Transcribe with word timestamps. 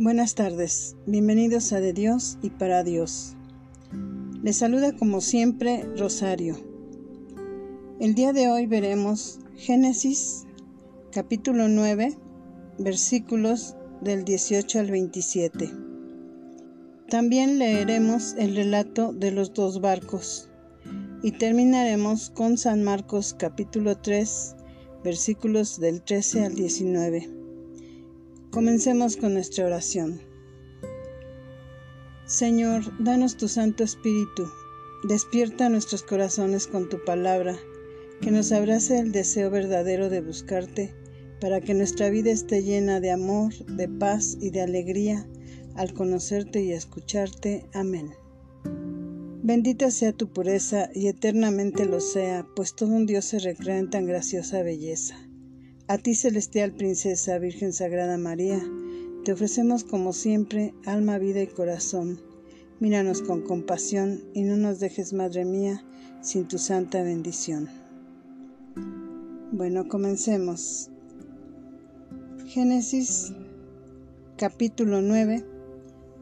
Buenas 0.00 0.36
tardes, 0.36 0.94
bienvenidos 1.06 1.72
a 1.72 1.80
De 1.80 1.92
Dios 1.92 2.38
y 2.40 2.50
para 2.50 2.84
Dios. 2.84 3.34
Les 4.44 4.56
saluda 4.56 4.94
como 4.96 5.20
siempre 5.20 5.82
Rosario. 5.96 6.56
El 7.98 8.14
día 8.14 8.32
de 8.32 8.48
hoy 8.48 8.68
veremos 8.68 9.40
Génesis 9.56 10.46
capítulo 11.10 11.66
9 11.66 12.16
versículos 12.78 13.74
del 14.00 14.24
18 14.24 14.78
al 14.78 14.88
27. 14.92 15.68
También 17.08 17.58
leeremos 17.58 18.36
el 18.38 18.54
relato 18.54 19.12
de 19.12 19.32
los 19.32 19.52
dos 19.52 19.80
barcos 19.80 20.48
y 21.24 21.32
terminaremos 21.32 22.30
con 22.30 22.56
San 22.56 22.84
Marcos 22.84 23.34
capítulo 23.36 23.98
3 23.98 24.54
versículos 25.02 25.80
del 25.80 26.02
13 26.02 26.44
al 26.44 26.54
19. 26.54 27.37
Comencemos 28.50 29.18
con 29.18 29.34
nuestra 29.34 29.66
oración. 29.66 30.22
Señor, 32.24 32.82
danos 32.98 33.36
tu 33.36 33.46
Santo 33.46 33.84
Espíritu, 33.84 34.48
despierta 35.04 35.68
nuestros 35.68 36.02
corazones 36.02 36.66
con 36.66 36.88
tu 36.88 37.04
palabra, 37.04 37.56
que 38.22 38.30
nos 38.30 38.50
abrace 38.52 39.00
el 39.00 39.12
deseo 39.12 39.50
verdadero 39.50 40.08
de 40.08 40.22
buscarte, 40.22 40.94
para 41.42 41.60
que 41.60 41.74
nuestra 41.74 42.08
vida 42.08 42.30
esté 42.30 42.62
llena 42.62 43.00
de 43.00 43.10
amor, 43.10 43.52
de 43.66 43.86
paz 43.86 44.38
y 44.40 44.48
de 44.48 44.62
alegría 44.62 45.28
al 45.74 45.92
conocerte 45.92 46.62
y 46.62 46.72
escucharte. 46.72 47.66
Amén. 47.74 48.14
Bendita 49.42 49.90
sea 49.90 50.14
tu 50.14 50.32
pureza 50.32 50.88
y 50.94 51.08
eternamente 51.08 51.84
lo 51.84 52.00
sea, 52.00 52.46
pues 52.56 52.74
todo 52.74 52.88
un 52.90 53.04
Dios 53.04 53.26
se 53.26 53.40
recrea 53.40 53.76
en 53.76 53.90
tan 53.90 54.06
graciosa 54.06 54.62
belleza. 54.62 55.27
A 55.90 55.96
ti, 55.96 56.14
celestial 56.14 56.72
princesa, 56.72 57.38
Virgen 57.38 57.72
Sagrada 57.72 58.18
María, 58.18 58.60
te 59.24 59.32
ofrecemos 59.32 59.84
como 59.84 60.12
siempre 60.12 60.74
alma, 60.84 61.16
vida 61.16 61.40
y 61.40 61.46
corazón. 61.46 62.20
Míranos 62.78 63.22
con 63.22 63.40
compasión 63.40 64.22
y 64.34 64.42
no 64.42 64.58
nos 64.58 64.80
dejes, 64.80 65.14
Madre 65.14 65.46
mía, 65.46 65.82
sin 66.20 66.46
tu 66.46 66.58
santa 66.58 67.02
bendición. 67.02 67.70
Bueno, 69.50 69.88
comencemos. 69.88 70.90
Génesis 72.48 73.32
capítulo 74.36 75.00
9, 75.00 75.42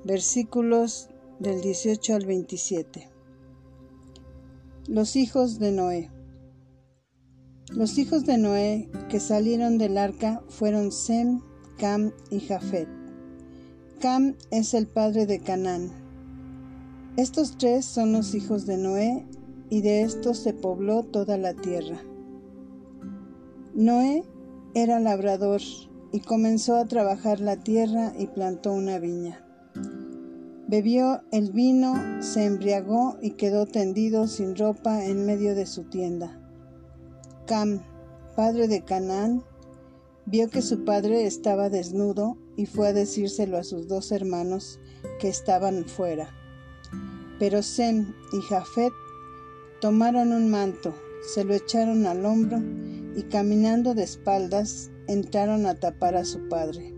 versículos 0.04 1.08
del 1.40 1.60
18 1.60 2.14
al 2.14 2.24
27. 2.24 3.08
Los 4.86 5.16
hijos 5.16 5.58
de 5.58 5.72
Noé. 5.72 6.15
Los 7.70 7.98
hijos 7.98 8.24
de 8.24 8.38
Noé 8.38 8.88
que 9.08 9.18
salieron 9.18 9.76
del 9.76 9.98
arca 9.98 10.40
fueron 10.48 10.92
Sem, 10.92 11.40
Cam 11.78 12.12
y 12.30 12.38
Jafet. 12.38 12.88
Cam 14.00 14.36
es 14.52 14.72
el 14.72 14.86
padre 14.86 15.26
de 15.26 15.40
Canaán. 15.40 15.90
Estos 17.16 17.58
tres 17.58 17.84
son 17.84 18.12
los 18.12 18.34
hijos 18.34 18.66
de 18.66 18.76
Noé 18.76 19.26
y 19.68 19.80
de 19.80 20.02
estos 20.02 20.38
se 20.38 20.54
pobló 20.54 21.02
toda 21.02 21.38
la 21.38 21.54
tierra. 21.54 22.00
Noé 23.74 24.22
era 24.74 25.00
labrador 25.00 25.60
y 26.12 26.20
comenzó 26.20 26.76
a 26.76 26.86
trabajar 26.86 27.40
la 27.40 27.56
tierra 27.56 28.12
y 28.16 28.28
plantó 28.28 28.72
una 28.72 29.00
viña. 29.00 29.44
Bebió 30.68 31.20
el 31.32 31.50
vino, 31.50 32.22
se 32.22 32.44
embriagó 32.44 33.18
y 33.20 33.32
quedó 33.32 33.66
tendido 33.66 34.28
sin 34.28 34.54
ropa 34.54 35.04
en 35.04 35.26
medio 35.26 35.56
de 35.56 35.66
su 35.66 35.82
tienda. 35.84 36.45
Cam, 37.46 37.80
padre 38.34 38.66
de 38.66 38.82
Canaán, 38.84 39.44
vio 40.26 40.50
que 40.50 40.62
su 40.62 40.84
padre 40.84 41.26
estaba 41.26 41.70
desnudo 41.70 42.36
y 42.56 42.66
fue 42.66 42.88
a 42.88 42.92
decírselo 42.92 43.56
a 43.56 43.62
sus 43.62 43.86
dos 43.86 44.10
hermanos 44.10 44.80
que 45.20 45.28
estaban 45.28 45.84
fuera. 45.84 46.34
Pero 47.38 47.62
Sem 47.62 48.14
y 48.32 48.40
Jafet 48.40 48.92
tomaron 49.80 50.32
un 50.32 50.50
manto, 50.50 50.92
se 51.32 51.44
lo 51.44 51.54
echaron 51.54 52.06
al 52.06 52.26
hombro 52.26 52.58
y 53.14 53.22
caminando 53.30 53.94
de 53.94 54.02
espaldas 54.02 54.90
entraron 55.06 55.66
a 55.66 55.76
tapar 55.76 56.16
a 56.16 56.24
su 56.24 56.48
padre. 56.48 56.94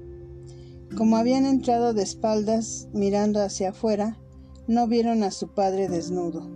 Como 0.97 1.19
habían 1.19 1.45
entrado 1.45 1.93
de 1.93 2.03
espaldas 2.03 2.89
mirando 2.95 3.43
hacia 3.43 3.71
afuera, 3.71 4.19
no 4.67 4.87
vieron 4.89 5.23
a 5.25 5.31
su 5.31 5.49
padre 5.49 5.89
desnudo. 5.89 6.51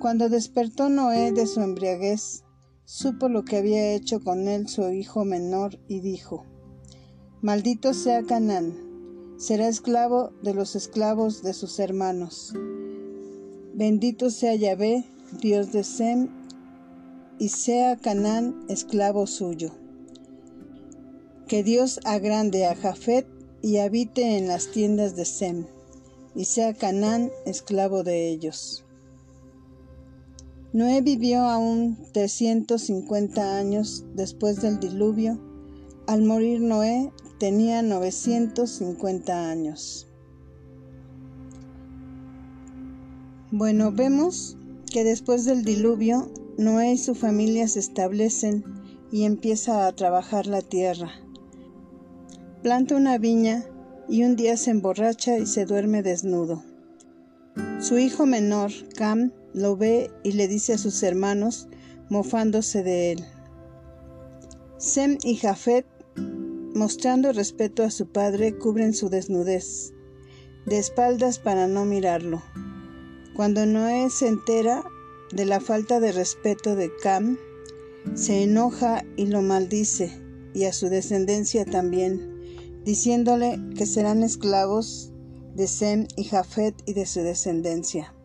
Cuando 0.00 0.28
despertó 0.28 0.88
Noé 0.88 1.30
de 1.32 1.46
su 1.46 1.60
embriaguez, 1.60 2.42
supo 2.86 3.28
lo 3.28 3.44
que 3.44 3.56
había 3.56 3.94
hecho 3.94 4.20
con 4.20 4.46
él 4.46 4.68
su 4.68 4.88
hijo 4.90 5.24
menor 5.24 5.78
y 5.88 6.00
dijo, 6.00 6.46
Maldito 7.42 7.92
sea 7.92 8.22
Canaán, 8.22 9.34
será 9.38 9.68
esclavo 9.68 10.30
de 10.42 10.54
los 10.54 10.76
esclavos 10.76 11.42
de 11.42 11.52
sus 11.52 11.80
hermanos. 11.80 12.54
Bendito 13.74 14.30
sea 14.30 14.54
Yahvé, 14.54 15.04
Dios 15.42 15.72
de 15.72 15.82
Sem, 15.82 16.28
y 17.38 17.48
sea 17.48 17.96
Canaán 17.96 18.64
esclavo 18.68 19.26
suyo. 19.26 19.72
Que 21.48 21.64
Dios 21.64 22.00
agrande 22.04 22.66
a 22.66 22.76
Jafet 22.76 23.26
y 23.62 23.78
habite 23.78 24.38
en 24.38 24.46
las 24.46 24.70
tiendas 24.70 25.16
de 25.16 25.24
Sem, 25.24 25.66
y 26.36 26.44
sea 26.44 26.72
Canaán 26.72 27.32
esclavo 27.44 28.04
de 28.04 28.28
ellos. 28.28 28.85
Noé 30.72 31.00
vivió 31.00 31.40
aún 31.42 31.96
350 32.12 33.56
años 33.56 34.04
después 34.14 34.60
del 34.60 34.80
diluvio. 34.80 35.40
Al 36.06 36.22
morir 36.22 36.60
Noé 36.60 37.12
tenía 37.38 37.82
950 37.82 39.50
años. 39.50 40.08
Bueno, 43.50 43.92
vemos 43.92 44.58
que 44.92 45.04
después 45.04 45.44
del 45.44 45.64
diluvio, 45.64 46.30
Noé 46.58 46.92
y 46.92 46.98
su 46.98 47.14
familia 47.14 47.68
se 47.68 47.78
establecen 47.78 48.64
y 49.12 49.24
empieza 49.24 49.86
a 49.86 49.92
trabajar 49.92 50.46
la 50.46 50.62
tierra. 50.62 51.10
Planta 52.62 52.96
una 52.96 53.18
viña 53.18 53.64
y 54.08 54.24
un 54.24 54.36
día 54.36 54.56
se 54.56 54.72
emborracha 54.72 55.38
y 55.38 55.46
se 55.46 55.64
duerme 55.64 56.02
desnudo. 56.02 56.64
Su 57.78 57.98
hijo 57.98 58.26
menor, 58.26 58.72
Cam, 58.96 59.32
lo 59.56 59.74
ve 59.74 60.10
y 60.22 60.32
le 60.32 60.48
dice 60.48 60.74
a 60.74 60.78
sus 60.78 61.02
hermanos, 61.02 61.66
mofándose 62.10 62.82
de 62.82 63.12
él. 63.12 63.24
Sem 64.76 65.16
y 65.24 65.36
Jafet, 65.36 65.86
mostrando 66.74 67.32
respeto 67.32 67.82
a 67.82 67.90
su 67.90 68.06
padre, 68.06 68.58
cubren 68.58 68.92
su 68.92 69.08
desnudez, 69.08 69.94
de 70.66 70.78
espaldas 70.78 71.38
para 71.38 71.68
no 71.68 71.86
mirarlo. 71.86 72.42
Cuando 73.34 73.64
Noé 73.64 74.10
se 74.10 74.28
entera 74.28 74.84
de 75.32 75.46
la 75.46 75.60
falta 75.60 76.00
de 76.00 76.12
respeto 76.12 76.76
de 76.76 76.90
Cam, 77.02 77.38
se 78.14 78.42
enoja 78.42 79.04
y 79.16 79.26
lo 79.26 79.40
maldice, 79.40 80.12
y 80.52 80.64
a 80.64 80.72
su 80.74 80.90
descendencia 80.90 81.64
también, 81.64 82.82
diciéndole 82.84 83.58
que 83.74 83.86
serán 83.86 84.22
esclavos 84.22 85.12
de 85.54 85.66
Sem 85.66 86.06
y 86.14 86.24
Jafet 86.24 86.74
y 86.84 86.92
de 86.92 87.06
su 87.06 87.20
descendencia. 87.20 88.15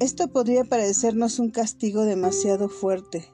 Esto 0.00 0.28
podría 0.28 0.64
parecernos 0.64 1.38
un 1.38 1.50
castigo 1.50 2.04
demasiado 2.04 2.70
fuerte, 2.70 3.28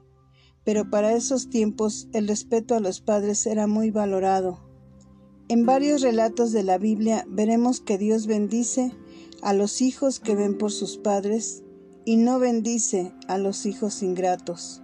pero 0.65 0.91
para 0.91 1.13
esos 1.13 1.49
tiempos 1.49 2.09
el 2.13 2.27
respeto 2.27 2.75
a 2.75 2.81
los 2.81 3.01
padres 3.01 3.47
era 3.47 3.69
muy 3.69 3.93
valorado. 3.93 4.59
En 5.47 5.65
varios 5.65 6.03
relatos 6.03 6.51
de 6.51 6.65
la 6.65 6.77
Biblia 6.77 7.25
veremos 7.29 7.81
que 7.81 7.99
Dios 7.99 8.27
bendice 8.27 8.93
a 9.43 9.53
los 9.53 9.81
hijos 9.81 10.19
que 10.19 10.35
ven 10.35 10.59
por 10.59 10.73
sus 10.73 10.97
padres 10.99 11.63
y 12.05 12.17
no 12.17 12.41
bendice 12.41 13.13
a 13.29 13.39
los 13.39 13.65
hijos 13.65 14.03
ingratos. 14.03 14.83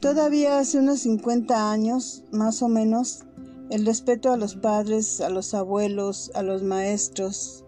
Todavía 0.00 0.60
hace 0.60 0.78
unos 0.78 1.00
50 1.00 1.72
años, 1.72 2.22
más 2.30 2.62
o 2.62 2.68
menos, 2.68 3.24
el 3.68 3.84
respeto 3.84 4.30
a 4.30 4.36
los 4.36 4.54
padres, 4.54 5.20
a 5.20 5.28
los 5.28 5.54
abuelos, 5.54 6.30
a 6.36 6.44
los 6.44 6.62
maestros, 6.62 7.64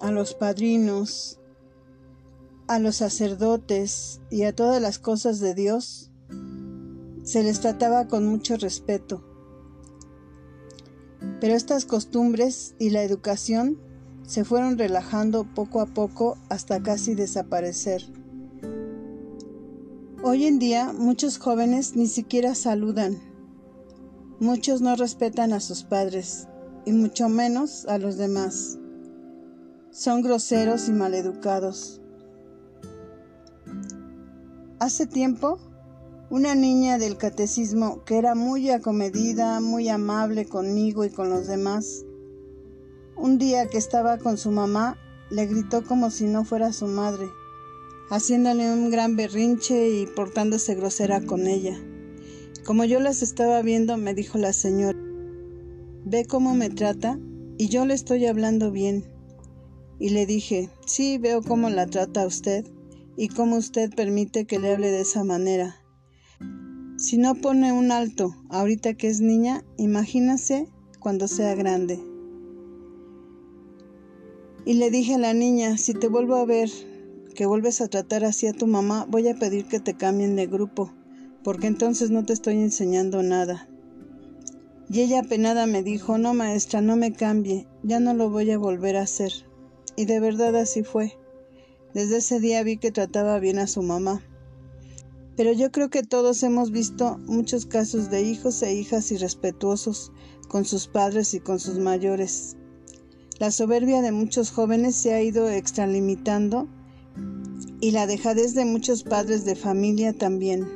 a 0.00 0.12
los 0.12 0.34
padrinos, 0.34 1.39
a 2.70 2.78
los 2.78 2.94
sacerdotes 2.94 4.20
y 4.30 4.44
a 4.44 4.54
todas 4.54 4.80
las 4.80 5.00
cosas 5.00 5.40
de 5.40 5.54
Dios 5.54 6.12
se 7.24 7.42
les 7.42 7.58
trataba 7.58 8.06
con 8.06 8.28
mucho 8.28 8.56
respeto. 8.56 9.24
Pero 11.40 11.54
estas 11.54 11.84
costumbres 11.84 12.76
y 12.78 12.90
la 12.90 13.02
educación 13.02 13.80
se 14.24 14.44
fueron 14.44 14.78
relajando 14.78 15.52
poco 15.52 15.80
a 15.80 15.86
poco 15.86 16.38
hasta 16.48 16.80
casi 16.80 17.16
desaparecer. 17.16 18.04
Hoy 20.22 20.44
en 20.44 20.60
día 20.60 20.92
muchos 20.92 21.38
jóvenes 21.38 21.96
ni 21.96 22.06
siquiera 22.06 22.54
saludan. 22.54 23.18
Muchos 24.38 24.80
no 24.80 24.94
respetan 24.94 25.52
a 25.52 25.58
sus 25.58 25.82
padres 25.82 26.46
y 26.86 26.92
mucho 26.92 27.28
menos 27.28 27.84
a 27.86 27.98
los 27.98 28.16
demás. 28.16 28.78
Son 29.90 30.22
groseros 30.22 30.88
y 30.88 30.92
maleducados. 30.92 32.00
Hace 34.80 35.06
tiempo 35.06 35.58
una 36.30 36.54
niña 36.54 36.96
del 36.96 37.18
catecismo 37.18 38.02
que 38.06 38.16
era 38.16 38.34
muy 38.34 38.70
acomedida, 38.70 39.60
muy 39.60 39.90
amable 39.90 40.46
conmigo 40.46 41.04
y 41.04 41.10
con 41.10 41.28
los 41.28 41.46
demás. 41.46 42.06
Un 43.14 43.36
día 43.36 43.66
que 43.66 43.76
estaba 43.76 44.16
con 44.16 44.38
su 44.38 44.50
mamá, 44.50 44.96
le 45.28 45.44
gritó 45.44 45.84
como 45.84 46.10
si 46.10 46.24
no 46.24 46.46
fuera 46.46 46.72
su 46.72 46.86
madre, 46.86 47.26
haciéndole 48.08 48.72
un 48.72 48.88
gran 48.88 49.16
berrinche 49.16 49.90
y 49.90 50.06
portándose 50.06 50.74
grosera 50.76 51.20
con 51.20 51.46
ella. 51.46 51.78
Como 52.64 52.86
yo 52.86 53.00
las 53.00 53.20
estaba 53.20 53.60
viendo, 53.60 53.98
me 53.98 54.14
dijo 54.14 54.38
la 54.38 54.54
señora, 54.54 54.98
¿ve 56.06 56.24
cómo 56.24 56.54
me 56.54 56.70
trata? 56.70 57.18
Y 57.58 57.68
yo 57.68 57.84
le 57.84 57.92
estoy 57.92 58.24
hablando 58.24 58.70
bien. 58.70 59.04
Y 59.98 60.08
le 60.08 60.24
dije, 60.24 60.70
sí, 60.86 61.18
veo 61.18 61.42
cómo 61.42 61.68
la 61.68 61.86
trata 61.86 62.26
usted 62.26 62.64
y 63.20 63.28
cómo 63.28 63.58
usted 63.58 63.94
permite 63.94 64.46
que 64.46 64.58
le 64.58 64.72
hable 64.72 64.90
de 64.90 65.02
esa 65.02 65.24
manera. 65.24 65.76
Si 66.96 67.18
no 67.18 67.34
pone 67.34 67.70
un 67.70 67.92
alto 67.92 68.34
ahorita 68.48 68.94
que 68.94 69.08
es 69.08 69.20
niña, 69.20 69.62
imagínase 69.76 70.68
cuando 71.00 71.28
sea 71.28 71.54
grande. 71.54 72.00
Y 74.64 74.72
le 74.72 74.90
dije 74.90 75.16
a 75.16 75.18
la 75.18 75.34
niña, 75.34 75.76
si 75.76 75.92
te 75.92 76.08
vuelvo 76.08 76.36
a 76.36 76.46
ver 76.46 76.70
que 77.34 77.44
vuelves 77.44 77.82
a 77.82 77.88
tratar 77.88 78.24
así 78.24 78.46
a 78.46 78.54
tu 78.54 78.66
mamá, 78.66 79.06
voy 79.06 79.28
a 79.28 79.34
pedir 79.34 79.66
que 79.66 79.80
te 79.80 79.92
cambien 79.92 80.34
de 80.34 80.46
grupo, 80.46 80.90
porque 81.44 81.66
entonces 81.66 82.10
no 82.10 82.24
te 82.24 82.32
estoy 82.32 82.54
enseñando 82.54 83.22
nada. 83.22 83.68
Y 84.88 85.02
ella 85.02 85.20
apenada 85.20 85.66
me 85.66 85.82
dijo, 85.82 86.16
no 86.16 86.32
maestra, 86.32 86.80
no 86.80 86.96
me 86.96 87.12
cambie, 87.12 87.68
ya 87.82 88.00
no 88.00 88.14
lo 88.14 88.30
voy 88.30 88.50
a 88.50 88.56
volver 88.56 88.96
a 88.96 89.02
hacer. 89.02 89.30
Y 89.94 90.06
de 90.06 90.20
verdad 90.20 90.56
así 90.56 90.82
fue. 90.84 91.19
Desde 91.94 92.18
ese 92.18 92.38
día 92.38 92.62
vi 92.62 92.76
que 92.76 92.92
trataba 92.92 93.40
bien 93.40 93.58
a 93.58 93.66
su 93.66 93.82
mamá. 93.82 94.22
Pero 95.36 95.52
yo 95.52 95.72
creo 95.72 95.90
que 95.90 96.04
todos 96.04 96.42
hemos 96.44 96.70
visto 96.70 97.18
muchos 97.26 97.66
casos 97.66 98.10
de 98.10 98.22
hijos 98.22 98.62
e 98.62 98.74
hijas 98.74 99.10
irrespetuosos 99.10 100.12
con 100.48 100.64
sus 100.64 100.86
padres 100.86 101.34
y 101.34 101.40
con 101.40 101.58
sus 101.58 101.78
mayores. 101.78 102.56
La 103.38 103.50
soberbia 103.50 104.02
de 104.02 104.12
muchos 104.12 104.52
jóvenes 104.52 104.94
se 104.94 105.14
ha 105.14 105.22
ido 105.22 105.48
extralimitando 105.48 106.68
y 107.80 107.90
la 107.90 108.06
dejadez 108.06 108.54
de 108.54 108.66
muchos 108.66 109.02
padres 109.02 109.44
de 109.44 109.56
familia 109.56 110.12
también. 110.12 110.68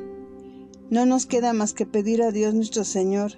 No 0.91 1.07
nos 1.07 1.27
queda 1.27 1.53
más 1.53 1.75
que 1.75 1.87
pedir 1.87 2.23
a 2.23 2.33
Dios 2.33 2.55
nuestro 2.55 2.85
Señor 2.85 3.33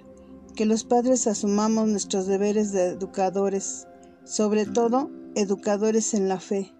que 0.55 0.65
los 0.65 0.83
padres 0.83 1.27
asumamos 1.27 1.87
nuestros 1.87 2.25
deberes 2.25 2.71
de 2.71 2.85
educadores, 2.85 3.85
sobre 4.23 4.65
todo 4.65 5.11
educadores 5.35 6.15
en 6.15 6.27
la 6.27 6.39
fe 6.39 6.71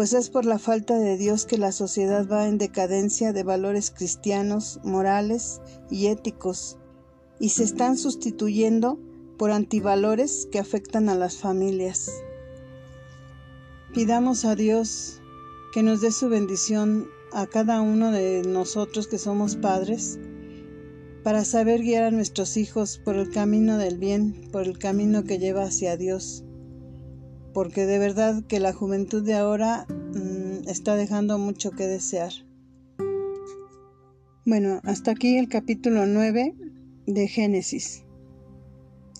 pues 0.00 0.14
es 0.14 0.30
por 0.30 0.46
la 0.46 0.58
falta 0.58 0.98
de 0.98 1.18
Dios 1.18 1.44
que 1.44 1.58
la 1.58 1.72
sociedad 1.72 2.26
va 2.26 2.48
en 2.48 2.56
decadencia 2.56 3.34
de 3.34 3.42
valores 3.42 3.90
cristianos, 3.90 4.80
morales 4.82 5.60
y 5.90 6.06
éticos, 6.06 6.78
y 7.38 7.50
se 7.50 7.64
están 7.64 7.98
sustituyendo 7.98 8.98
por 9.36 9.50
antivalores 9.50 10.48
que 10.50 10.58
afectan 10.58 11.10
a 11.10 11.14
las 11.14 11.36
familias. 11.36 12.10
Pidamos 13.92 14.46
a 14.46 14.54
Dios 14.54 15.20
que 15.74 15.82
nos 15.82 16.00
dé 16.00 16.12
su 16.12 16.30
bendición 16.30 17.06
a 17.34 17.46
cada 17.46 17.82
uno 17.82 18.10
de 18.10 18.40
nosotros 18.48 19.06
que 19.06 19.18
somos 19.18 19.56
padres, 19.56 20.18
para 21.22 21.44
saber 21.44 21.82
guiar 21.82 22.04
a 22.04 22.10
nuestros 22.10 22.56
hijos 22.56 22.96
por 23.04 23.16
el 23.16 23.28
camino 23.28 23.76
del 23.76 23.98
bien, 23.98 24.48
por 24.50 24.62
el 24.62 24.78
camino 24.78 25.24
que 25.24 25.38
lleva 25.38 25.64
hacia 25.64 25.98
Dios 25.98 26.42
porque 27.52 27.86
de 27.86 27.98
verdad 27.98 28.44
que 28.46 28.60
la 28.60 28.72
juventud 28.72 29.22
de 29.22 29.34
ahora 29.34 29.86
mm, 29.88 30.68
está 30.68 30.96
dejando 30.96 31.38
mucho 31.38 31.70
que 31.70 31.86
desear. 31.86 32.32
Bueno, 34.46 34.80
hasta 34.84 35.12
aquí 35.12 35.36
el 35.36 35.48
capítulo 35.48 36.06
9 36.06 36.54
de 37.06 37.28
Génesis. 37.28 38.04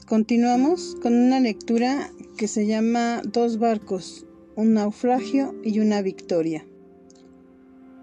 Continuamos 0.07 0.97
con 1.03 1.15
una 1.15 1.41
lectura 1.41 2.11
que 2.37 2.49
se 2.49 2.67
llama 2.67 3.23
Dos 3.25 3.59
barcos, 3.59 4.27
un 4.57 4.75
naufragio 4.75 5.55
y 5.63 5.79
una 5.81 6.03
victoria. 6.03 6.67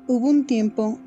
Hubo 0.07 0.29
un 0.29 0.47
tiempo 0.47 0.99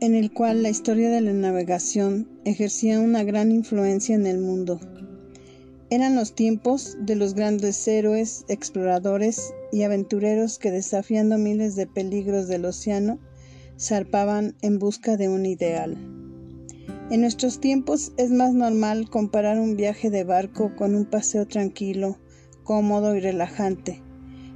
en 0.00 0.14
el 0.14 0.32
cual 0.32 0.62
la 0.62 0.70
historia 0.70 1.10
de 1.10 1.20
la 1.20 1.32
navegación 1.32 2.28
ejercía 2.44 3.00
una 3.00 3.24
gran 3.24 3.52
influencia 3.52 4.14
en 4.14 4.26
el 4.26 4.38
mundo. 4.38 4.80
Eran 5.90 6.16
los 6.16 6.34
tiempos 6.34 6.98
de 7.00 7.16
los 7.16 7.32
grandes 7.32 7.88
héroes, 7.88 8.44
exploradores 8.48 9.54
y 9.72 9.84
aventureros 9.84 10.58
que 10.58 10.70
desafiando 10.70 11.38
miles 11.38 11.76
de 11.76 11.86
peligros 11.86 12.46
del 12.46 12.66
océano, 12.66 13.18
zarpaban 13.80 14.54
en 14.60 14.78
busca 14.78 15.16
de 15.16 15.30
un 15.30 15.46
ideal. 15.46 15.96
En 17.10 17.22
nuestros 17.22 17.58
tiempos 17.58 18.12
es 18.18 18.30
más 18.30 18.52
normal 18.52 19.08
comparar 19.08 19.58
un 19.58 19.76
viaje 19.76 20.10
de 20.10 20.24
barco 20.24 20.76
con 20.76 20.94
un 20.94 21.06
paseo 21.06 21.46
tranquilo, 21.46 22.18
cómodo 22.64 23.16
y 23.16 23.20
relajante, 23.20 24.02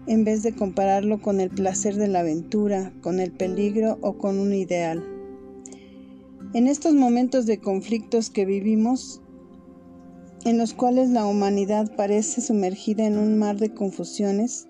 en 0.07 0.25
vez 0.25 0.43
de 0.43 0.55
compararlo 0.55 1.23
con 1.23 1.41
el 1.41 1.49
placer 1.49 1.95
de 1.95 2.09
la 2.09 2.21
aventura, 2.21 2.93
con 3.01 3.21
el 3.21 3.33
peligro 3.33 3.97
o 4.03 4.19
con 4.19 4.39
un 4.39 4.53
ideal. 4.53 5.03
En 6.53 6.67
estos 6.67 6.93
momentos 6.93 7.47
de 7.47 7.59
conflictos 7.59 8.29
que 8.29 8.45
vivimos, 8.45 9.22
en 10.45 10.59
los 10.59 10.75
cuales 10.75 11.11
la 11.11 11.25
humanidad 11.25 11.95
parece 11.95 12.41
sumergida 12.41 13.07
en 13.07 13.17
un 13.17 13.39
mar 13.39 13.59
de 13.59 13.73
confusiones, 13.73 14.67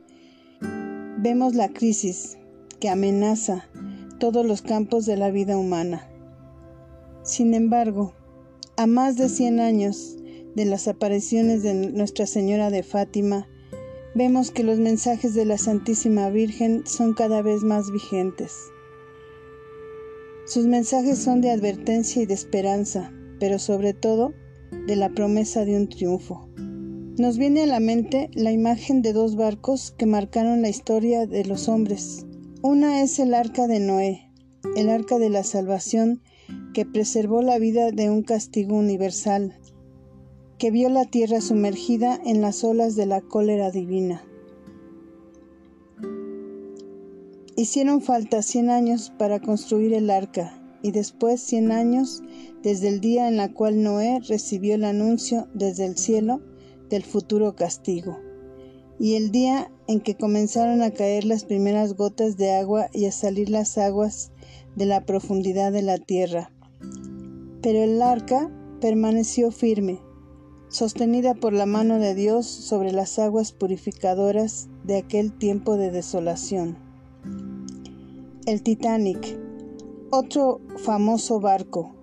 vemos 1.18 1.54
la 1.54 1.68
crisis 1.68 2.36
que 2.78 2.88
amenaza 2.88 3.68
todos 4.18 4.44
los 4.44 4.60
campos 4.60 5.06
de 5.06 5.16
la 5.16 5.30
vida 5.30 5.56
humana. 5.56 6.08
Sin 7.22 7.54
embargo, 7.54 8.14
a 8.76 8.86
más 8.86 9.16
de 9.16 9.28
100 9.28 9.60
años 9.60 10.16
de 10.54 10.64
las 10.64 10.88
apariciones 10.88 11.62
de 11.62 11.74
Nuestra 11.74 12.26
Señora 12.26 12.70
de 12.70 12.82
Fátima, 12.82 13.46
vemos 14.14 14.50
que 14.50 14.64
los 14.64 14.78
mensajes 14.78 15.34
de 15.34 15.46
la 15.46 15.56
Santísima 15.56 16.28
Virgen 16.28 16.82
son 16.86 17.14
cada 17.14 17.40
vez 17.40 17.62
más 17.62 17.90
vigentes. 17.90 18.52
Sus 20.44 20.66
mensajes 20.66 21.18
son 21.18 21.40
de 21.40 21.50
advertencia 21.50 22.20
y 22.20 22.26
de 22.26 22.34
esperanza, 22.34 23.12
pero 23.38 23.58
sobre 23.58 23.94
todo 23.94 24.34
de 24.86 24.96
la 24.96 25.10
promesa 25.10 25.64
de 25.64 25.76
un 25.76 25.88
triunfo. 25.88 26.48
Nos 27.18 27.38
viene 27.38 27.62
a 27.62 27.66
la 27.66 27.80
mente 27.80 28.30
la 28.32 28.52
imagen 28.52 29.02
de 29.02 29.12
dos 29.12 29.36
barcos 29.36 29.94
que 29.96 30.06
marcaron 30.06 30.62
la 30.62 30.68
historia 30.68 31.26
de 31.26 31.44
los 31.44 31.68
hombres. 31.68 32.26
Una 32.62 33.02
es 33.02 33.18
el 33.18 33.34
arca 33.34 33.66
de 33.66 33.80
Noé, 33.80 34.30
el 34.76 34.88
arca 34.88 35.18
de 35.18 35.28
la 35.28 35.44
salvación 35.44 36.22
que 36.72 36.86
preservó 36.86 37.42
la 37.42 37.58
vida 37.58 37.90
de 37.90 38.08
un 38.08 38.22
castigo 38.22 38.76
universal, 38.76 39.58
que 40.58 40.70
vio 40.70 40.88
la 40.88 41.04
tierra 41.04 41.40
sumergida 41.40 42.18
en 42.24 42.40
las 42.40 42.64
olas 42.64 42.96
de 42.96 43.06
la 43.06 43.20
cólera 43.20 43.70
divina. 43.70 44.24
Hicieron 47.56 48.00
falta 48.00 48.40
cien 48.40 48.70
años 48.70 49.12
para 49.18 49.40
construir 49.40 49.92
el 49.92 50.08
arca, 50.08 50.61
y 50.82 50.90
después 50.92 51.40
cien 51.40 51.72
años 51.72 52.22
desde 52.62 52.88
el 52.88 53.00
día 53.00 53.28
en 53.28 53.36
la 53.36 53.52
cual 53.52 53.82
Noé 53.82 54.20
recibió 54.28 54.74
el 54.74 54.84
anuncio 54.84 55.48
desde 55.54 55.86
el 55.86 55.96
cielo 55.96 56.40
del 56.90 57.04
futuro 57.04 57.54
castigo, 57.56 58.18
y 58.98 59.14
el 59.14 59.30
día 59.30 59.70
en 59.88 60.00
que 60.00 60.16
comenzaron 60.16 60.82
a 60.82 60.90
caer 60.90 61.24
las 61.24 61.44
primeras 61.44 61.94
gotas 61.96 62.36
de 62.36 62.52
agua 62.52 62.88
y 62.92 63.06
a 63.06 63.12
salir 63.12 63.48
las 63.48 63.78
aguas 63.78 64.32
de 64.76 64.86
la 64.86 65.04
profundidad 65.04 65.72
de 65.72 65.82
la 65.82 65.98
tierra. 65.98 66.50
Pero 67.62 67.82
el 67.82 68.02
arca 68.02 68.50
permaneció 68.80 69.50
firme, 69.50 70.00
sostenida 70.68 71.34
por 71.34 71.52
la 71.52 71.66
mano 71.66 71.98
de 71.98 72.14
Dios 72.14 72.46
sobre 72.46 72.92
las 72.92 73.18
aguas 73.18 73.52
purificadoras 73.52 74.68
de 74.84 74.96
aquel 74.96 75.32
tiempo 75.32 75.76
de 75.76 75.90
desolación. 75.90 76.76
El 78.46 78.62
Titanic 78.62 79.38
otro 80.14 80.60
famoso 80.76 81.40
barco. 81.40 81.96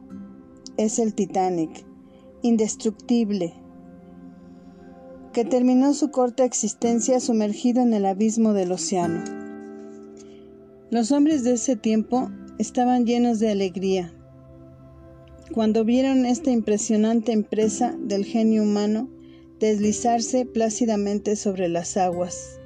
Es 0.77 0.97
el 0.97 1.13
Titanic, 1.13 1.85
indestructible, 2.41 3.53
que 5.31 5.45
terminó 5.45 5.93
su 5.93 6.09
corta 6.09 6.43
existencia 6.43 7.19
sumergido 7.19 7.83
en 7.83 7.93
el 7.93 8.07
abismo 8.07 8.53
del 8.53 8.71
océano. 8.71 9.23
Los 10.89 11.11
hombres 11.11 11.43
de 11.43 11.53
ese 11.53 11.75
tiempo 11.75 12.31
estaban 12.57 13.05
llenos 13.05 13.37
de 13.37 13.51
alegría. 13.51 14.11
Cuando 15.53 15.85
vieron 15.85 16.25
esta 16.25 16.49
impresionante 16.49 17.31
empresa 17.31 17.95
del 17.99 18.25
genio 18.25 18.63
humano 18.63 19.07
deslizarse 19.59 20.47
plácidamente 20.47 21.35
sobre 21.35 21.69
las 21.69 21.95
aguas, 21.95 22.59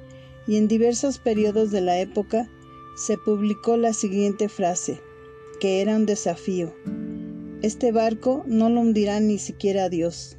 y 0.46 0.56
en 0.56 0.68
diversos 0.68 1.18
periodos 1.18 1.70
de 1.70 1.82
la 1.82 1.98
época 1.98 2.48
se 2.96 3.18
publicó 3.18 3.76
la 3.76 3.92
siguiente 3.92 4.48
frase 4.48 5.02
que 5.64 5.80
era 5.80 5.96
un 5.96 6.04
desafío. 6.04 6.74
Este 7.62 7.90
barco 7.90 8.44
no 8.46 8.68
lo 8.68 8.82
hundirá 8.82 9.18
ni 9.20 9.38
siquiera 9.38 9.88
Dios. 9.88 10.36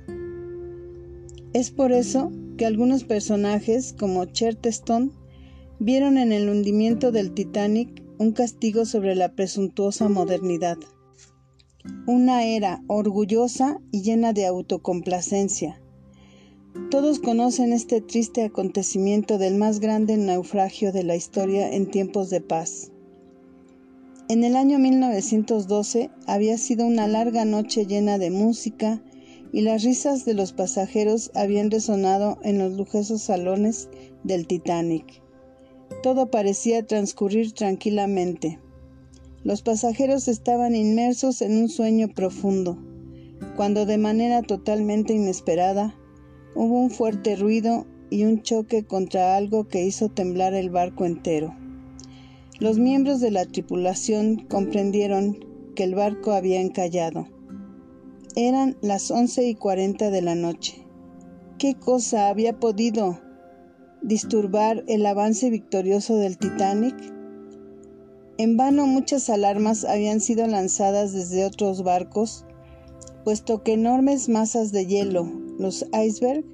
Es 1.51 1.71
por 1.71 1.93
eso 1.93 2.31
que 2.59 2.67
algunos 2.67 3.05
personajes 3.05 3.95
como 3.97 4.25
Cherteston 4.25 5.13
vieron 5.79 6.19
en 6.19 6.31
el 6.31 6.47
hundimiento 6.47 7.11
del 7.11 7.33
Titanic 7.33 8.03
un 8.19 8.33
castigo 8.33 8.85
sobre 8.85 9.15
la 9.15 9.33
presuntuosa 9.33 10.09
modernidad. 10.09 10.77
Una 12.05 12.45
era 12.45 12.83
orgullosa 12.85 13.81
y 13.91 14.03
llena 14.03 14.31
de 14.31 14.45
autocomplacencia. 14.45 15.81
Todos 16.91 17.17
conocen 17.17 17.73
este 17.73 17.99
triste 17.99 18.43
acontecimiento 18.43 19.39
del 19.39 19.55
más 19.55 19.79
grande 19.79 20.17
naufragio 20.17 20.91
de 20.91 21.01
la 21.01 21.15
historia 21.15 21.67
en 21.73 21.89
tiempos 21.89 22.29
de 22.29 22.41
paz. 22.41 22.91
En 24.27 24.43
el 24.43 24.55
año 24.55 24.79
1912 24.79 26.09
había 26.25 26.57
sido 26.57 26.87
una 26.87 27.07
larga 27.07 27.45
noche 27.45 27.85
llena 27.85 28.17
de 28.17 28.31
música 28.31 29.03
y 29.51 29.61
las 29.61 29.83
risas 29.83 30.25
de 30.25 30.33
los 30.33 30.51
pasajeros 30.51 31.29
habían 31.35 31.69
resonado 31.69 32.39
en 32.41 32.57
los 32.57 32.73
lujosos 32.73 33.21
salones 33.21 33.87
del 34.23 34.47
Titanic. 34.47 35.21
Todo 36.01 36.31
parecía 36.31 36.87
transcurrir 36.87 37.51
tranquilamente. 37.51 38.59
Los 39.43 39.61
pasajeros 39.61 40.27
estaban 40.27 40.75
inmersos 40.75 41.43
en 41.43 41.61
un 41.61 41.69
sueño 41.69 42.07
profundo, 42.07 42.79
cuando 43.55 43.85
de 43.85 43.99
manera 43.99 44.41
totalmente 44.41 45.13
inesperada 45.13 45.95
hubo 46.55 46.81
un 46.81 46.89
fuerte 46.89 47.35
ruido 47.35 47.85
y 48.09 48.23
un 48.23 48.41
choque 48.41 48.85
contra 48.85 49.35
algo 49.37 49.67
que 49.67 49.85
hizo 49.85 50.09
temblar 50.09 50.55
el 50.55 50.71
barco 50.71 51.05
entero. 51.05 51.55
Los 52.59 52.79
miembros 52.79 53.19
de 53.19 53.31
la 53.31 53.45
tripulación 53.45 54.37
comprendieron 54.47 55.39
que 55.75 55.83
el 55.83 55.93
barco 55.93 56.31
había 56.31 56.61
encallado. 56.61 57.27
Eran 58.37 58.77
las 58.81 59.11
once 59.11 59.45
y 59.45 59.55
cuarenta 59.55 60.09
de 60.09 60.21
la 60.21 60.35
noche. 60.35 60.87
¿Qué 61.57 61.75
cosa 61.75 62.29
había 62.29 62.57
podido 62.57 63.19
disturbar 64.01 64.85
el 64.87 65.05
avance 65.05 65.49
victorioso 65.49 66.15
del 66.15 66.37
Titanic? 66.37 66.95
En 68.37 68.55
vano 68.55 68.87
muchas 68.87 69.29
alarmas 69.29 69.83
habían 69.83 70.21
sido 70.21 70.47
lanzadas 70.47 71.11
desde 71.11 71.43
otros 71.43 71.83
barcos, 71.83 72.45
puesto 73.25 73.63
que 73.63 73.73
enormes 73.73 74.29
masas 74.29 74.71
de 74.71 74.85
hielo, 74.85 75.29
los 75.59 75.85
icebergs, 75.93 76.47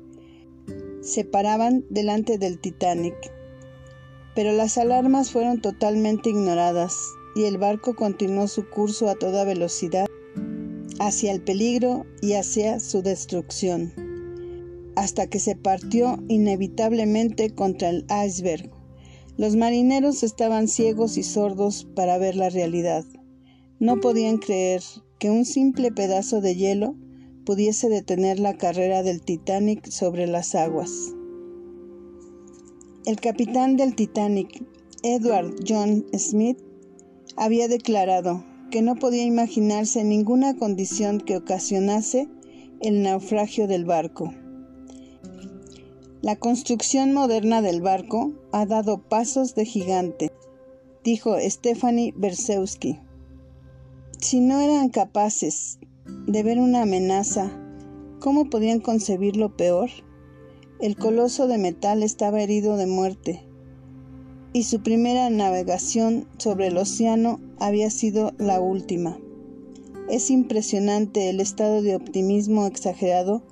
se 1.02 1.26
paraban 1.26 1.86
delante 1.92 2.40
del 2.40 2.60
Titanic. 2.60 3.16
Pero 4.36 4.54
las 4.54 4.78
alarmas 4.78 5.32
fueron 5.32 5.62
totalmente 5.62 6.30
ignoradas 6.30 6.98
y 7.36 7.44
el 7.44 7.58
barco 7.58 7.96
continuó 7.96 8.48
su 8.48 8.70
curso 8.70 9.10
a 9.10 9.16
toda 9.16 9.44
velocidad 9.44 10.08
hacia 11.00 11.32
el 11.32 11.42
peligro 11.42 12.06
y 12.22 12.34
hacia 12.34 12.80
su 12.80 13.02
destrucción 13.02 14.12
hasta 14.96 15.28
que 15.28 15.40
se 15.40 15.56
partió 15.56 16.18
inevitablemente 16.28 17.50
contra 17.54 17.90
el 17.90 18.06
iceberg. 18.26 18.70
Los 19.38 19.56
marineros 19.56 20.24
estaban 20.24 20.68
ciegos 20.68 21.18
y 21.18 21.24
sordos 21.24 21.88
para 21.96 22.18
ver 22.18 22.36
la 22.36 22.50
realidad. 22.50 23.06
No 23.80 24.00
podían 24.00 24.38
creer 24.38 24.84
que 25.20 25.32
un 25.32 25.46
simple 25.46 25.92
pedazo 25.92 26.42
de 26.42 26.56
hielo 26.56 26.96
pudiese 27.46 27.90
detener 27.90 28.40
la 28.40 28.58
carrera 28.58 29.02
del 29.02 29.22
Titanic 29.22 29.90
sobre 29.90 30.28
las 30.28 30.54
aguas. 30.54 30.92
El 33.04 33.20
capitán 33.20 33.78
del 33.78 33.96
Titanic, 33.96 34.64
Edward 35.02 35.56
John 35.68 36.06
Smith, 36.16 36.60
había 37.36 37.68
declarado 37.68 38.46
que 38.70 38.84
no 38.84 38.96
podía 38.96 39.24
imaginarse 39.24 40.04
ninguna 40.04 40.56
condición 40.56 41.20
que 41.20 41.36
ocasionase 41.36 42.30
el 42.80 43.02
naufragio 43.02 43.68
del 43.68 43.86
barco. 43.86 44.32
La 46.22 46.36
construcción 46.36 47.12
moderna 47.12 47.64
del 47.64 47.82
barco 47.82 48.34
ha 48.52 48.68
dado 48.68 49.02
pasos 49.02 49.56
de 49.56 49.66
gigante, 49.66 50.32
dijo 51.04 51.36
Stephanie 51.40 52.14
Bersewski. 52.16 53.00
Si 54.20 54.42
no 54.42 54.60
eran 54.60 54.90
capaces 54.90 55.80
de 56.28 56.44
ver 56.44 56.60
una 56.60 56.84
amenaza, 56.84 57.50
¿cómo 58.20 58.52
podían 58.52 58.80
concebir 58.80 59.38
lo 59.38 59.58
peor? 59.58 59.90
El 60.82 60.96
coloso 60.96 61.48
de 61.48 61.60
metal 61.60 62.02
estaba 62.02 62.42
herido 62.42 62.76
de 62.76 62.88
muerte, 62.88 63.44
y 64.52 64.64
su 64.64 64.82
primera 64.82 65.30
navegación 65.30 66.26
sobre 66.40 66.68
el 66.68 66.78
océano 66.78 67.40
había 67.60 67.92
sido 67.92 68.32
la 68.40 68.60
última. 68.60 69.20
Es 70.10 70.32
impresionante 70.32 71.30
el 71.30 71.40
estado 71.40 71.84
de 71.84 71.96
optimismo 71.96 72.66
exagerado 72.66 73.44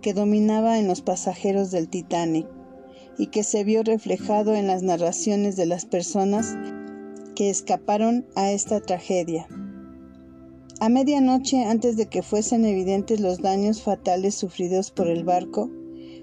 que 0.00 0.14
dominaba 0.14 0.78
en 0.78 0.88
los 0.88 1.02
pasajeros 1.02 1.70
del 1.70 1.90
Titanic 1.90 2.46
y 3.18 3.26
que 3.26 3.42
se 3.42 3.64
vio 3.64 3.82
reflejado 3.82 4.54
en 4.54 4.66
las 4.66 4.82
narraciones 4.82 5.56
de 5.56 5.66
las 5.66 5.84
personas 5.84 6.56
que 7.34 7.50
escaparon 7.50 8.24
a 8.34 8.50
esta 8.50 8.80
tragedia. 8.80 9.46
A 10.80 10.88
medianoche, 10.88 11.64
antes 11.64 11.98
de 11.98 12.06
que 12.06 12.22
fuesen 12.22 12.64
evidentes 12.64 13.20
los 13.20 13.42
daños 13.42 13.82
fatales 13.82 14.36
sufridos 14.36 14.90
por 14.90 15.08
el 15.08 15.24
barco, 15.24 15.68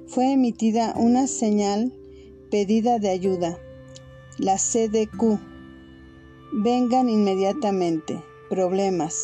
fue 0.08 0.34
emitida 0.34 0.94
una 0.98 1.28
señal 1.28 1.94
pedida 2.52 3.00
de 3.00 3.10
ayuda, 3.10 3.58
la 4.38 4.58
CDQ. 4.58 5.40
Vengan 6.54 7.10
inmediatamente, 7.10 8.22
problemas, 8.50 9.20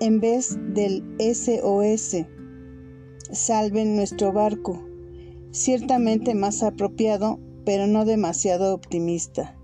en 0.00 0.20
vez 0.20 0.58
del 0.74 1.04
SOS 1.18 2.26
salven 3.32 3.96
nuestro 3.96 4.32
barco, 4.32 4.82
ciertamente 5.52 6.34
más 6.34 6.62
apropiado, 6.62 7.38
pero 7.64 7.86
no 7.86 8.04
demasiado 8.04 8.74
optimista. 8.74 9.56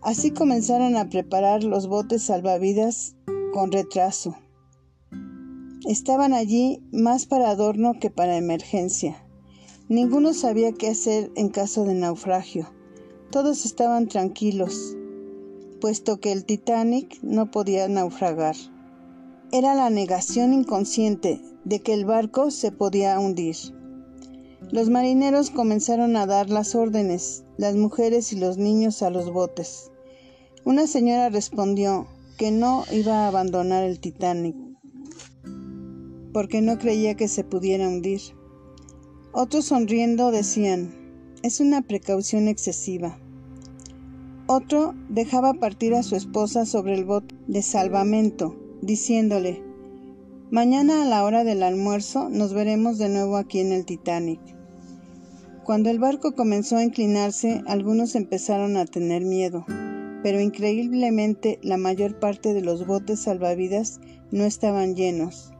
Así 0.00 0.30
comenzaron 0.30 0.96
a 0.96 1.08
preparar 1.08 1.64
los 1.64 1.88
botes 1.88 2.22
salvavidas 2.22 3.16
con 3.52 3.72
retraso. 3.72 4.36
Estaban 5.86 6.34
allí 6.34 6.82
más 6.90 7.26
para 7.26 7.48
adorno 7.48 7.94
que 8.00 8.10
para 8.10 8.36
emergencia. 8.36 9.24
Ninguno 9.88 10.34
sabía 10.34 10.72
qué 10.72 10.88
hacer 10.88 11.30
en 11.36 11.48
caso 11.48 11.84
de 11.84 11.94
naufragio. 11.94 12.68
Todos 13.30 13.64
estaban 13.64 14.08
tranquilos, 14.08 14.96
puesto 15.80 16.18
que 16.18 16.32
el 16.32 16.44
Titanic 16.44 17.22
no 17.22 17.52
podía 17.52 17.86
naufragar. 17.86 18.56
Era 19.52 19.76
la 19.76 19.88
negación 19.88 20.52
inconsciente 20.52 21.40
de 21.64 21.78
que 21.78 21.94
el 21.94 22.04
barco 22.04 22.50
se 22.50 22.72
podía 22.72 23.16
hundir. 23.20 23.54
Los 24.72 24.90
marineros 24.90 25.50
comenzaron 25.50 26.16
a 26.16 26.26
dar 26.26 26.50
las 26.50 26.74
órdenes, 26.74 27.44
las 27.58 27.76
mujeres 27.76 28.32
y 28.32 28.40
los 28.40 28.58
niños 28.58 29.02
a 29.02 29.10
los 29.10 29.32
botes. 29.32 29.92
Una 30.64 30.88
señora 30.88 31.28
respondió 31.28 32.08
que 32.38 32.50
no 32.50 32.82
iba 32.90 33.20
a 33.20 33.28
abandonar 33.28 33.84
el 33.84 34.00
Titanic 34.00 34.65
porque 36.36 36.60
no 36.60 36.76
creía 36.76 37.14
que 37.14 37.28
se 37.28 37.44
pudiera 37.44 37.88
hundir. 37.88 38.20
Otros 39.32 39.64
sonriendo 39.64 40.30
decían, 40.30 40.94
es 41.42 41.60
una 41.60 41.80
precaución 41.80 42.46
excesiva. 42.46 43.18
Otro 44.46 44.94
dejaba 45.08 45.54
partir 45.54 45.94
a 45.94 46.02
su 46.02 46.14
esposa 46.14 46.66
sobre 46.66 46.92
el 46.92 47.06
bote 47.06 47.34
de 47.46 47.62
salvamento, 47.62 48.54
diciéndole, 48.82 49.62
Mañana 50.50 51.00
a 51.00 51.06
la 51.06 51.24
hora 51.24 51.42
del 51.42 51.62
almuerzo 51.62 52.28
nos 52.28 52.52
veremos 52.52 52.98
de 52.98 53.08
nuevo 53.08 53.38
aquí 53.38 53.60
en 53.60 53.72
el 53.72 53.86
Titanic. 53.86 54.40
Cuando 55.64 55.88
el 55.88 55.98
barco 55.98 56.34
comenzó 56.34 56.76
a 56.76 56.84
inclinarse, 56.84 57.62
algunos 57.66 58.14
empezaron 58.14 58.76
a 58.76 58.84
tener 58.84 59.24
miedo, 59.24 59.64
pero 60.22 60.38
increíblemente 60.38 61.58
la 61.62 61.78
mayor 61.78 62.20
parte 62.20 62.52
de 62.52 62.60
los 62.60 62.86
botes 62.86 63.20
salvavidas 63.20 64.00
no 64.30 64.44
estaban 64.44 64.96
llenos, 64.96 65.55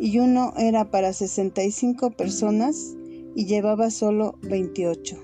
y 0.00 0.18
uno 0.18 0.54
era 0.56 0.90
para 0.90 1.12
65 1.12 2.10
personas 2.12 2.96
y 3.34 3.44
llevaba 3.44 3.90
solo 3.90 4.36
28. 4.42 5.16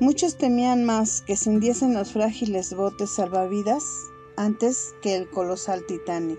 Muchos 0.00 0.38
temían 0.38 0.84
más 0.84 1.22
que 1.22 1.36
se 1.36 1.50
hundiesen 1.50 1.94
los 1.94 2.12
frágiles 2.12 2.74
botes 2.74 3.10
salvavidas 3.10 3.84
antes 4.36 4.94
que 5.02 5.16
el 5.16 5.28
colosal 5.28 5.84
Titanic. 5.86 6.38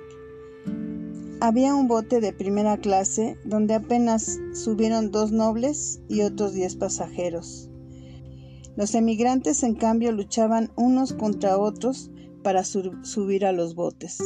Había 1.41 1.75
un 1.75 1.87
bote 1.87 2.21
de 2.21 2.31
primera 2.31 2.77
clase 2.77 3.37
donde 3.43 3.73
apenas 3.73 4.39
subieron 4.53 5.11
dos 5.11 5.31
nobles 5.31 5.99
y 6.07 6.21
otros 6.21 6.53
diez 6.53 6.75
pasajeros. 6.75 7.69
Los 8.77 8.95
emigrantes, 8.95 9.63
en 9.63 9.75
cambio, 9.75 10.11
luchaban 10.11 10.71
unos 10.75 11.13
contra 11.13 11.57
otros 11.57 12.11
para 12.43 12.63
subir 12.63 13.45
a 13.45 13.51
los 13.51 13.75
botes. 13.75 14.17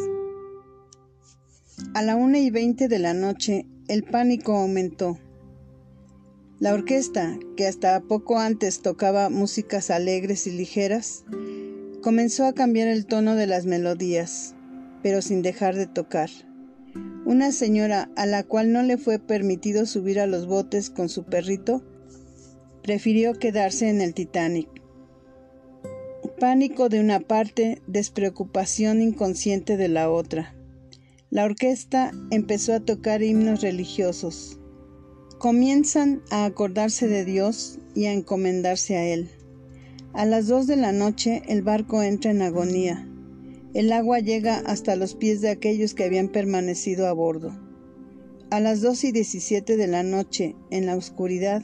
A 1.93 2.01
la 2.01 2.15
una 2.15 2.39
y 2.39 2.51
veinte 2.51 2.87
de 2.87 2.99
la 2.99 3.13
noche, 3.13 3.65
el 3.87 4.03
pánico 4.03 4.55
aumentó. 4.55 5.17
La 6.59 6.73
orquesta, 6.73 7.39
que 7.57 7.67
hasta 7.67 7.99
poco 8.01 8.37
antes 8.37 8.81
tocaba 8.81 9.29
músicas 9.29 9.89
alegres 9.89 10.45
y 10.45 10.51
ligeras, 10.51 11.23
comenzó 12.01 12.45
a 12.45 12.53
cambiar 12.53 12.87
el 12.87 13.05
tono 13.05 13.35
de 13.35 13.47
las 13.47 13.65
melodías, 13.65 14.55
pero 15.01 15.21
sin 15.21 15.41
dejar 15.41 15.75
de 15.75 15.87
tocar. 15.87 16.29
Una 17.25 17.51
señora 17.51 18.09
a 18.15 18.25
la 18.25 18.43
cual 18.43 18.71
no 18.71 18.83
le 18.83 18.97
fue 18.97 19.19
permitido 19.19 19.85
subir 19.85 20.19
a 20.19 20.27
los 20.27 20.47
botes 20.47 20.89
con 20.89 21.09
su 21.09 21.23
perrito, 21.23 21.83
prefirió 22.83 23.33
quedarse 23.33 23.89
en 23.89 24.01
el 24.01 24.13
Titanic. 24.13 24.69
Pánico 26.39 26.89
de 26.89 26.99
una 26.99 27.19
parte, 27.19 27.81
despreocupación 27.87 29.01
inconsciente 29.01 29.77
de 29.77 29.87
la 29.87 30.09
otra. 30.09 30.58
La 31.31 31.45
orquesta 31.45 32.11
empezó 32.31 32.73
a 32.73 32.79
tocar 32.79 33.21
himnos 33.21 33.61
religiosos. 33.61 34.59
Comienzan 35.37 36.23
a 36.31 36.45
acordarse 36.45 37.07
de 37.07 37.23
Dios 37.23 37.77
y 37.93 38.05
a 38.05 38.13
encomendarse 38.13 38.97
a 38.97 39.05
Él. 39.05 39.29
A 40.13 40.25
las 40.25 40.47
dos 40.47 40.65
de 40.65 40.75
la 40.75 40.91
noche 40.91 41.43
el 41.47 41.61
barco 41.61 42.01
entra 42.01 42.31
en 42.31 42.41
agonía. 42.41 43.07
El 43.75 43.91
agua 43.91 44.17
llega 44.17 44.57
hasta 44.65 44.95
los 44.95 45.13
pies 45.13 45.39
de 45.41 45.49
aquellos 45.49 45.93
que 45.93 46.03
habían 46.03 46.29
permanecido 46.29 47.05
a 47.05 47.13
bordo. 47.13 47.55
A 48.49 48.59
las 48.59 48.81
dos 48.81 49.03
y 49.03 49.11
diecisiete 49.11 49.77
de 49.77 49.85
la 49.85 50.01
noche, 50.01 50.55
en 50.71 50.87
la 50.87 50.95
oscuridad, 50.95 51.61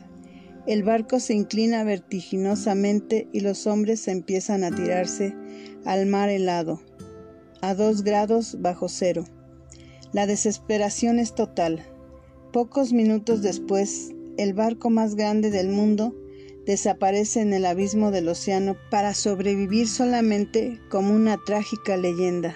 el 0.67 0.84
barco 0.84 1.19
se 1.19 1.34
inclina 1.34 1.84
vertiginosamente 1.84 3.27
y 3.34 3.39
los 3.39 3.65
hombres 3.65 4.07
empiezan 4.07 4.63
a 4.63 4.69
tirarse 4.69 5.34
al 5.86 6.05
mar 6.05 6.29
helado, 6.29 6.81
a 7.62 7.74
dos 7.74 8.03
grados 8.03 8.62
bajo 8.62 8.89
cero. 8.89 9.25
La 10.15 10.27
desesperación 10.27 11.19
es 11.19 11.36
total. 11.36 11.84
Pocos 12.53 12.93
minutos 12.93 13.41
después, 13.41 14.13
el 14.38 14.53
barco 14.53 14.89
más 14.89 15.15
grande 15.15 15.51
del 15.51 15.67
mundo 15.67 16.15
desaparece 16.65 17.41
en 17.41 17.51
el 17.51 17.65
abismo 17.65 18.12
del 18.12 18.29
océano 18.29 18.77
para 18.89 19.13
sobrevivir 19.13 19.89
solamente 19.89 20.79
como 20.89 21.13
una 21.13 21.38
trágica 21.45 21.98
leyenda. 21.98 22.55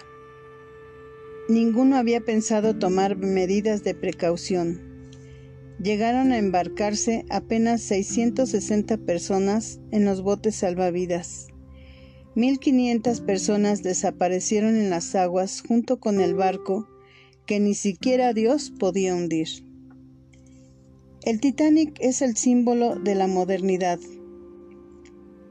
Ninguno 1.49 1.97
había 1.97 2.21
pensado 2.21 2.77
tomar 2.77 3.17
medidas 3.17 3.83
de 3.83 3.93
precaución. 3.93 4.79
Llegaron 5.83 6.31
a 6.31 6.37
embarcarse 6.37 7.25
apenas 7.29 7.81
660 7.81 8.99
personas 8.99 9.81
en 9.91 10.05
los 10.05 10.21
botes 10.21 10.55
salvavidas. 10.55 11.47
1.500 12.37 13.19
personas 13.25 13.83
desaparecieron 13.83 14.77
en 14.77 14.89
las 14.89 15.13
aguas 15.13 15.61
junto 15.67 15.99
con 15.99 16.21
el 16.21 16.35
barco 16.35 16.87
que 17.49 17.59
ni 17.59 17.73
siquiera 17.73 18.31
Dios 18.31 18.69
podía 18.69 19.15
hundir. 19.15 19.47
El 21.23 21.39
Titanic 21.39 21.97
es 21.99 22.21
el 22.21 22.37
símbolo 22.37 22.93
de 22.93 23.15
la 23.15 23.25
modernidad. 23.25 23.99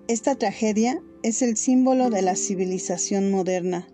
Esta 0.06 0.36
tragedia 0.36 1.02
es 1.24 1.42
el 1.42 1.56
símbolo 1.56 2.08
de 2.08 2.22
la 2.22 2.36
civilización 2.36 3.32
moderna, 3.32 3.88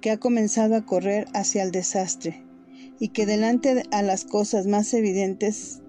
que 0.00 0.12
ha 0.12 0.20
comenzado 0.20 0.76
a 0.76 0.86
correr 0.86 1.26
hacia 1.34 1.64
el 1.64 1.72
desastre 1.72 2.40
y 3.00 3.08
que 3.08 3.26
delante 3.26 3.82
a 3.90 4.02
las 4.02 4.24
cosas 4.24 4.68
más 4.68 4.94
evidentes 4.94 5.80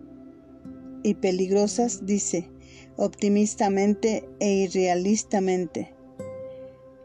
y 1.04 1.14
peligrosas 1.14 2.08
dice 2.08 2.50
optimistamente 2.98 4.28
e 4.40 4.52
irrealistamente 4.52 5.94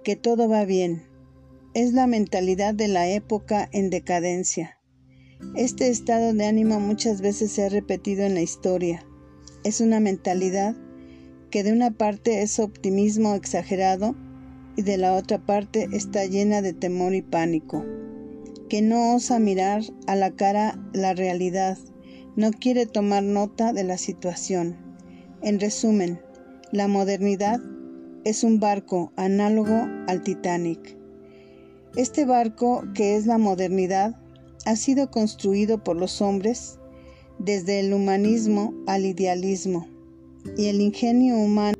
que 0.03 0.17
todo 0.17 0.49
va 0.49 0.65
bien, 0.65 1.03
es 1.77 1.93
la 1.93 2.07
mentalidad 2.07 2.73
de 2.73 2.89
la 2.89 3.07
época 3.07 3.69
en 3.71 3.91
decadencia. 3.91 4.79
Este 5.57 5.91
estado 5.91 6.33
de 6.33 6.47
ánimo 6.47 6.81
muchas 6.81 7.21
veces 7.21 7.53
se 7.53 7.65
ha 7.65 7.69
repetido 7.69 8.25
en 8.25 8.33
la 8.33 8.41
historia. 8.41 9.05
Es 9.63 9.83
una 9.83 10.01
mentalidad 10.01 10.75
que 11.51 11.63
de 11.63 11.75
una 11.75 11.91
parte 11.91 12.41
es 12.41 12.61
optimismo 12.61 13.35
exagerado 13.35 14.17
y 14.75 14.85
de 14.85 14.97
la 14.97 15.13
otra 15.13 15.37
parte 15.37 15.87
está 15.93 16.25
llena 16.25 16.63
de 16.63 16.73
temor 16.73 17.15
y 17.15 17.21
pánico, 17.21 17.85
que 18.71 18.81
no 18.81 19.15
osa 19.15 19.39
mirar 19.39 19.83
a 20.07 20.17
la 20.17 20.31
cara 20.31 20.83
la 20.95 21.13
realidad, 21.13 21.77
no 22.37 22.53
quiere 22.53 22.87
tomar 22.87 23.23
nota 23.23 23.75
de 23.75 23.85
la 23.85 23.99
situación. 23.99 24.79
En 25.43 25.61
resumen, 25.61 26.23
la 26.73 26.89
modernidad 26.89 27.61
es 28.25 28.45
un 28.45 28.61
barco 28.61 29.13
análogo 29.17 29.87
al 30.07 30.23
Titanic. 30.23 30.97
Este 31.97 32.27
barco, 32.27 32.85
que 32.95 33.17
es 33.17 33.25
la 33.25 33.39
modernidad, 33.39 34.21
ha 34.67 34.77
sido 34.77 35.11
construido 35.11 35.83
por 35.83 35.97
los 35.97 36.21
hombres 36.21 36.79
desde 37.39 37.81
el 37.81 37.95
humanismo 37.95 38.75
al 38.87 39.07
idealismo, 39.07 39.89
y 40.59 40.67
el 40.67 40.83
ingenio 40.83 41.37
humano 41.37 41.75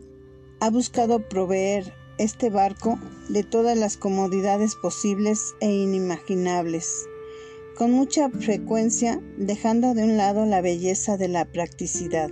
ha 0.61 0.71
buscado 0.71 1.29
proveer 1.29 1.93
este 2.17 2.49
barco 2.49 2.99
de 3.29 3.43
todas 3.43 3.77
las 3.77 3.99
comodidades 3.99 4.75
posibles 4.77 5.55
e 5.61 5.71
inimaginables, 5.71 7.05
con 7.77 7.93
mucha 7.93 8.31
frecuencia 8.31 9.21
dejando 9.37 9.93
de 9.93 10.05
un 10.05 10.17
lado 10.17 10.47
la 10.47 10.63
belleza 10.63 11.19
de 11.19 11.29
la 11.29 11.45
practicidad. 11.45 12.31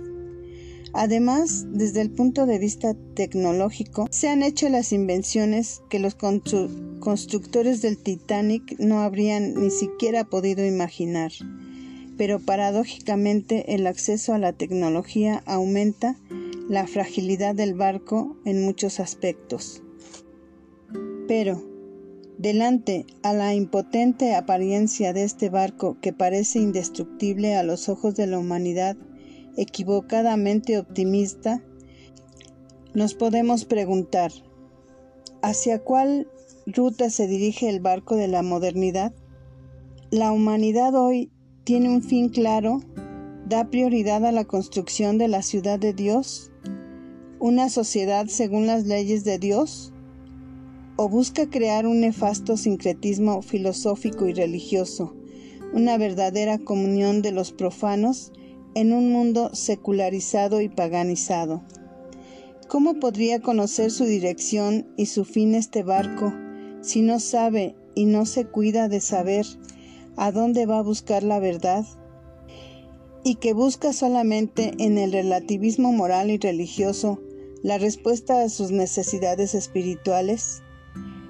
Además, 0.97 1.65
desde 1.73 1.99
el 1.99 2.09
punto 2.09 2.45
de 2.45 2.57
vista 2.57 2.95
tecnológico, 3.15 4.07
se 4.11 4.29
han 4.29 4.41
hecho 4.41 4.69
las 4.69 4.93
invenciones 4.93 5.81
que 5.89 5.99
los 5.99 6.15
constructores 6.15 7.81
del 7.81 7.97
Titanic 7.97 8.79
no 8.79 9.01
habrían 9.01 9.55
ni 9.55 9.71
siquiera 9.71 10.23
podido 10.23 10.65
imaginar. 10.65 11.33
Pero 12.17 12.39
paradójicamente 12.39 13.75
el 13.75 13.87
acceso 13.87 14.33
a 14.33 14.37
la 14.37 14.53
tecnología 14.53 15.43
aumenta 15.45 16.15
la 16.69 16.87
fragilidad 16.87 17.55
del 17.55 17.73
barco 17.73 18.37
en 18.45 18.63
muchos 18.63 19.01
aspectos. 19.01 19.83
Pero, 21.27 21.61
delante 22.37 23.05
a 23.21 23.33
la 23.33 23.53
impotente 23.53 24.33
apariencia 24.33 25.11
de 25.11 25.25
este 25.25 25.49
barco 25.49 25.97
que 25.99 26.13
parece 26.13 26.59
indestructible 26.59 27.57
a 27.57 27.63
los 27.63 27.89
ojos 27.89 28.15
de 28.15 28.27
la 28.27 28.39
humanidad, 28.39 28.95
equivocadamente 29.57 30.77
optimista, 30.77 31.63
nos 32.93 33.13
podemos 33.13 33.65
preguntar, 33.65 34.31
¿hacia 35.41 35.79
cuál 35.79 36.27
ruta 36.65 37.09
se 37.09 37.27
dirige 37.27 37.69
el 37.69 37.79
barco 37.79 38.15
de 38.15 38.27
la 38.27 38.41
modernidad? 38.41 39.13
La 40.11 40.31
humanidad 40.31 40.95
hoy 40.95 41.31
tiene 41.63 41.89
un 41.89 42.01
fin 42.01 42.29
claro, 42.29 42.81
da 43.47 43.69
prioridad 43.69 44.25
a 44.25 44.31
la 44.31 44.45
construcción 44.45 45.17
de 45.17 45.27
la 45.27 45.41
ciudad 45.41 45.79
de 45.79 45.93
Dios, 45.93 46.51
una 47.39 47.69
sociedad 47.69 48.27
según 48.27 48.65
las 48.65 48.85
leyes 48.85 49.23
de 49.23 49.39
Dios, 49.39 49.91
o 50.95 51.09
busca 51.09 51.49
crear 51.49 51.85
un 51.85 51.99
nefasto 51.99 52.55
sincretismo 52.55 53.41
filosófico 53.41 54.27
y 54.27 54.33
religioso, 54.33 55.15
una 55.73 55.97
verdadera 55.97 56.57
comunión 56.59 57.21
de 57.21 57.31
los 57.31 57.51
profanos 57.51 58.31
en 58.75 58.93
un 58.93 59.11
mundo 59.11 59.49
secularizado 59.53 60.61
y 60.61 60.69
paganizado. 60.69 61.63
¿Cómo 62.67 62.99
podría 62.99 63.41
conocer 63.41 63.89
su 63.89 64.05
dirección 64.05 64.87
y 64.97 65.07
su 65.07 65.25
fin 65.25 65.55
este 65.55 65.81
barco 65.81 66.33
si 66.81 67.01
no 67.01 67.19
sabe 67.19 67.75
y 67.95 68.05
no 68.05 68.27
se 68.27 68.45
cuida 68.45 68.87
de 68.87 69.01
saber 69.01 69.45
a 70.17 70.31
dónde 70.31 70.67
va 70.67 70.79
a 70.79 70.83
buscar 70.83 71.23
la 71.23 71.39
verdad? 71.39 71.85
y 73.25 73.35
que 73.35 73.53
busca 73.53 73.91
solamente 73.91 74.75
en 74.77 74.99
el 74.99 75.11
relativismo 75.11 75.91
moral 75.91 76.29
y 76.29 76.37
religioso 76.37 77.19
la 77.63 77.79
respuesta 77.79 78.43
a 78.43 78.49
sus 78.49 78.69
necesidades 78.69 79.55
espirituales? 79.55 80.61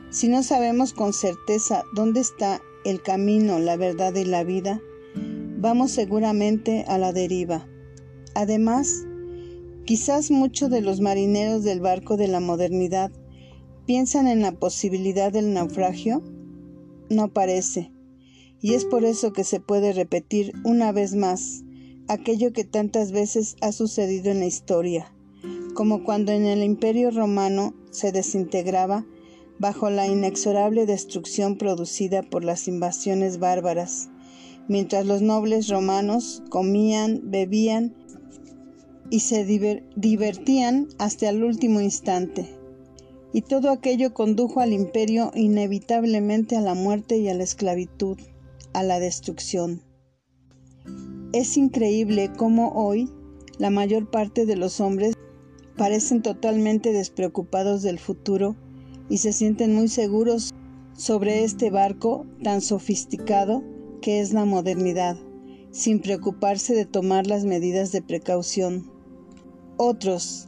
Si 0.09 0.27
no 0.27 0.43
sabemos 0.43 0.91
con 0.91 1.13
certeza 1.13 1.85
dónde 1.95 2.19
está 2.19 2.61
el 2.83 3.01
camino, 3.01 3.59
la 3.59 3.77
verdad 3.77 4.13
y 4.13 4.25
la 4.25 4.43
vida, 4.43 4.81
vamos 5.57 5.91
seguramente 5.91 6.85
a 6.87 6.97
la 6.97 7.13
deriva. 7.13 7.67
Además, 8.33 9.05
quizás 9.85 10.31
muchos 10.31 10.69
de 10.69 10.81
los 10.81 10.99
marineros 10.99 11.63
del 11.63 11.79
barco 11.79 12.17
de 12.17 12.27
la 12.27 12.39
modernidad 12.39 13.11
piensan 13.85 14.27
en 14.27 14.41
la 14.41 14.51
posibilidad 14.51 15.31
del 15.31 15.53
naufragio. 15.53 16.21
No 17.09 17.29
parece. 17.29 17.91
Y 18.61 18.73
es 18.73 18.85
por 18.85 19.05
eso 19.05 19.31
que 19.31 19.43
se 19.43 19.59
puede 19.59 19.93
repetir 19.93 20.53
una 20.63 20.91
vez 20.91 21.15
más 21.15 21.63
aquello 22.07 22.51
que 22.51 22.63
tantas 22.63 23.11
veces 23.11 23.55
ha 23.61 23.71
sucedido 23.71 24.31
en 24.31 24.39
la 24.39 24.45
historia, 24.45 25.13
como 25.73 26.03
cuando 26.03 26.31
en 26.31 26.45
el 26.45 26.63
imperio 26.63 27.11
romano 27.11 27.73
se 27.91 28.11
desintegraba 28.11 29.05
bajo 29.59 29.89
la 29.89 30.07
inexorable 30.07 30.85
destrucción 30.85 31.57
producida 31.57 32.23
por 32.23 32.43
las 32.43 32.67
invasiones 32.67 33.39
bárbaras 33.39 34.09
mientras 34.67 35.05
los 35.05 35.21
nobles 35.21 35.67
romanos 35.67 36.43
comían, 36.49 37.21
bebían 37.25 37.93
y 39.09 39.19
se 39.19 39.45
divertían 39.95 40.87
hasta 40.97 41.29
el 41.29 41.43
último 41.43 41.81
instante. 41.81 42.49
Y 43.33 43.41
todo 43.41 43.69
aquello 43.69 44.13
condujo 44.13 44.61
al 44.61 44.73
imperio 44.73 45.31
inevitablemente 45.35 46.55
a 46.55 46.61
la 46.61 46.73
muerte 46.73 47.17
y 47.17 47.27
a 47.27 47.33
la 47.33 47.43
esclavitud, 47.43 48.17
a 48.73 48.81
la 48.81 48.99
destrucción. 48.99 49.81
Es 51.33 51.57
increíble 51.57 52.31
cómo 52.37 52.71
hoy 52.73 53.09
la 53.57 53.69
mayor 53.69 54.09
parte 54.09 54.45
de 54.45 54.55
los 54.55 54.79
hombres 54.79 55.15
parecen 55.77 56.21
totalmente 56.21 56.93
despreocupados 56.93 57.81
del 57.83 57.99
futuro 57.99 58.55
y 59.09 59.17
se 59.17 59.33
sienten 59.33 59.75
muy 59.75 59.89
seguros 59.89 60.53
sobre 60.93 61.43
este 61.43 61.69
barco 61.69 62.25
tan 62.41 62.61
sofisticado 62.61 63.63
que 64.05 64.19
es 64.19 64.33
la 64.33 64.45
modernidad, 64.45 65.17
sin 65.71 65.99
preocuparse 65.99 66.75
de 66.75 66.85
tomar 66.85 67.25
las 67.25 67.43
medidas 67.43 67.91
de 67.91 68.03
precaución. 68.03 68.91
Otros, 69.77 70.45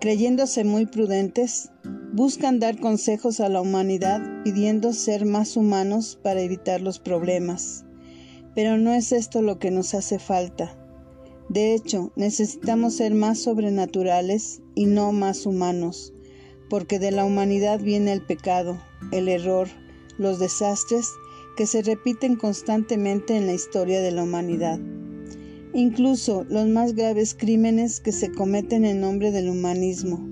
creyéndose 0.00 0.64
muy 0.64 0.84
prudentes, 0.84 1.70
buscan 2.12 2.58
dar 2.58 2.80
consejos 2.80 3.38
a 3.38 3.48
la 3.48 3.60
humanidad 3.60 4.20
pidiendo 4.42 4.92
ser 4.92 5.26
más 5.26 5.56
humanos 5.56 6.18
para 6.24 6.40
evitar 6.40 6.80
los 6.80 6.98
problemas. 6.98 7.84
Pero 8.56 8.78
no 8.78 8.92
es 8.92 9.12
esto 9.12 9.42
lo 9.42 9.60
que 9.60 9.70
nos 9.70 9.94
hace 9.94 10.18
falta. 10.18 10.76
De 11.48 11.74
hecho, 11.74 12.10
necesitamos 12.16 12.94
ser 12.94 13.14
más 13.14 13.38
sobrenaturales 13.38 14.60
y 14.74 14.86
no 14.86 15.12
más 15.12 15.46
humanos, 15.46 16.14
porque 16.68 16.98
de 16.98 17.12
la 17.12 17.24
humanidad 17.24 17.78
viene 17.78 18.12
el 18.12 18.26
pecado, 18.26 18.76
el 19.12 19.28
error, 19.28 19.68
los 20.18 20.40
desastres 20.40 21.08
que 21.58 21.66
se 21.66 21.82
repiten 21.82 22.36
constantemente 22.36 23.36
en 23.36 23.48
la 23.48 23.52
historia 23.52 24.00
de 24.00 24.12
la 24.12 24.22
humanidad. 24.22 24.78
Incluso 25.74 26.44
los 26.44 26.68
más 26.68 26.94
graves 26.94 27.34
crímenes 27.34 27.98
que 27.98 28.12
se 28.12 28.30
cometen 28.30 28.84
en 28.84 29.00
nombre 29.00 29.32
del 29.32 29.50
humanismo. 29.50 30.24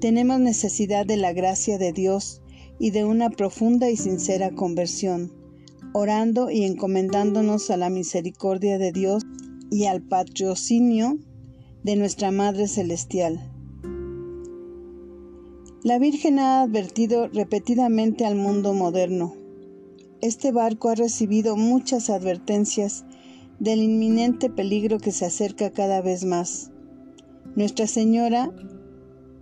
Tenemos 0.00 0.38
necesidad 0.38 1.04
de 1.04 1.16
la 1.16 1.32
gracia 1.32 1.78
de 1.78 1.92
Dios 1.92 2.42
y 2.78 2.92
de 2.92 3.04
una 3.04 3.28
profunda 3.30 3.90
y 3.90 3.96
sincera 3.96 4.52
conversión, 4.52 5.32
orando 5.94 6.48
y 6.48 6.62
encomendándonos 6.62 7.68
a 7.72 7.76
la 7.76 7.90
misericordia 7.90 8.78
de 8.78 8.92
Dios 8.92 9.24
y 9.68 9.86
al 9.86 10.00
patrocinio 10.00 11.18
de 11.82 11.96
nuestra 11.96 12.30
Madre 12.30 12.68
Celestial. 12.68 13.50
La 15.82 15.98
Virgen 15.98 16.38
ha 16.38 16.62
advertido 16.62 17.26
repetidamente 17.26 18.24
al 18.24 18.36
mundo 18.36 18.74
moderno. 18.74 19.41
Este 20.22 20.52
barco 20.52 20.88
ha 20.88 20.94
recibido 20.94 21.56
muchas 21.56 22.08
advertencias 22.08 23.04
del 23.58 23.82
inminente 23.82 24.50
peligro 24.50 24.98
que 24.98 25.10
se 25.10 25.24
acerca 25.24 25.72
cada 25.72 26.00
vez 26.00 26.24
más. 26.24 26.70
Nuestra 27.56 27.88
Señora, 27.88 28.52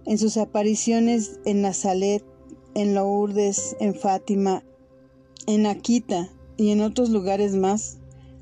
en 0.07 0.17
sus 0.17 0.39
apariciones 0.39 1.39
en 1.45 1.61
Nazaret, 1.61 2.25
en 2.75 2.95
Lourdes, 2.95 3.77
en 3.79 3.95
Fátima, 3.95 4.65
en 5.47 5.67
Aquita 5.67 6.31
y 6.57 6.71
en 6.71 6.81
otros 6.81 7.11
lugares 7.11 7.55
más, 7.57 7.99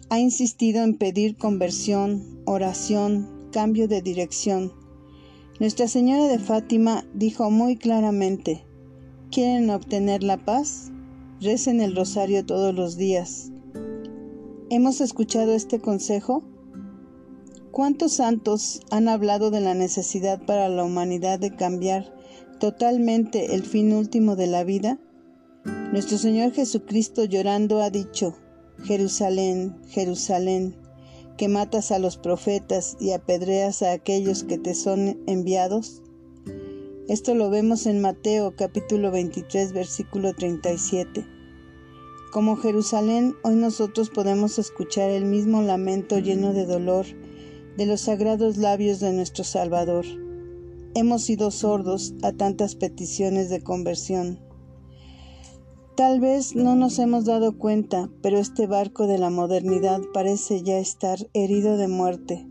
ha 0.09 0.20
insistido 0.20 0.85
en 0.85 0.96
pedir 0.96 1.37
conversión, 1.37 2.40
oración, 2.44 3.48
cambio 3.51 3.88
de 3.88 4.01
dirección. 4.01 4.72
Nuestra 5.59 5.88
Señora 5.88 6.29
de 6.29 6.38
Fátima 6.38 7.05
dijo 7.14 7.51
muy 7.51 7.74
claramente, 7.74 8.64
¿quieren 9.33 9.70
obtener 9.70 10.22
la 10.22 10.37
paz? 10.37 10.92
Recen 11.40 11.81
el 11.81 11.94
rosario 11.94 12.44
todos 12.44 12.74
los 12.74 12.96
días. 12.96 13.53
¿Hemos 14.70 15.01
escuchado 15.01 15.55
este 15.55 15.79
consejo? 15.79 16.42
¿Cuántos 17.70 18.14
santos 18.14 18.81
han 18.90 19.09
hablado 19.09 19.53
de 19.53 19.61
la 19.61 19.74
necesidad 19.74 20.44
para 20.44 20.68
la 20.68 20.83
humanidad 20.83 21.38
de 21.38 21.55
cambiar 21.55 22.12
totalmente 22.59 23.55
el 23.55 23.62
fin 23.62 23.92
último 23.92 24.35
de 24.35 24.48
la 24.48 24.64
vida? 24.64 24.98
Nuestro 25.92 26.18
Señor 26.18 26.51
Jesucristo 26.51 27.24
llorando 27.24 27.83
ha 27.83 27.90
dicho, 27.90 28.35
Jerusalén, 28.83 29.77
Jerusalén, 29.90 30.74
que 31.37 31.46
matas 31.46 31.92
a 31.92 32.01
los 32.01 32.16
profetas 32.16 32.96
y 32.98 33.12
apedreas 33.12 33.83
a 33.83 33.92
aquellos 33.92 34.42
que 34.42 34.59
te 34.59 34.74
son 34.74 35.22
enviados? 35.29 36.03
Esto 37.09 37.35
lo 37.35 37.49
vemos 37.49 37.87
en 37.87 38.03
Mateo 38.03 38.55
capítulo 38.55 39.11
23 39.11 39.73
versículo 39.73 40.35
37. 40.35 41.25
Como 42.35 42.57
Jerusalén, 42.57 43.35
hoy 43.42 43.55
nosotros 43.55 44.11
podemos 44.11 44.59
escuchar 44.59 45.09
el 45.09 45.25
mismo 45.25 45.62
lamento 45.62 46.18
lleno 46.18 46.53
de 46.53 46.66
dolor 46.66 47.07
de 47.79 47.87
los 47.87 48.03
sagrados 48.03 48.59
labios 48.59 49.01
de 49.01 49.14
nuestro 49.14 49.42
Salvador. 49.42 50.05
Hemos 50.94 51.23
sido 51.23 51.51
sordos 51.51 52.12
a 52.23 52.33
tantas 52.33 52.75
peticiones 52.75 53.49
de 53.49 53.62
conversión. 53.62 54.40
Tal 55.97 56.21
vez 56.21 56.55
no 56.55 56.77
nos 56.77 56.99
hemos 56.99 57.25
dado 57.25 57.57
cuenta, 57.57 58.11
pero 58.21 58.37
este 58.37 58.66
barco 58.66 59.07
de 59.07 59.16
la 59.16 59.31
modernidad 59.31 60.03
parece 60.12 60.62
ya 60.62 60.79
estar 60.79 61.27
herido 61.33 61.79
de 61.79 61.88
muerte. 61.88 62.47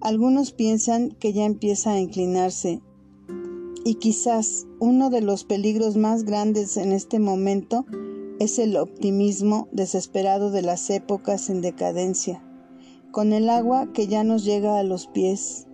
Algunos 0.00 0.50
piensan 0.50 1.12
que 1.12 1.32
ya 1.32 1.44
empieza 1.44 1.92
a 1.92 2.00
inclinarse 2.00 2.82
y 3.84 3.96
quizás 3.96 4.66
uno 4.80 5.10
de 5.10 5.20
los 5.20 5.44
peligros 5.44 5.96
más 5.96 6.24
grandes 6.24 6.78
en 6.78 6.92
este 6.92 7.18
momento 7.18 7.84
es 8.40 8.58
el 8.58 8.76
optimismo 8.76 9.68
desesperado 9.72 10.50
de 10.50 10.62
las 10.62 10.88
épocas 10.88 11.50
en 11.50 11.60
decadencia, 11.60 12.42
con 13.12 13.32
el 13.32 13.50
agua 13.50 13.92
que 13.92 14.08
ya 14.08 14.24
nos 14.24 14.44
llega 14.44 14.78
a 14.78 14.82
los 14.82 15.06
pies. 15.06 15.66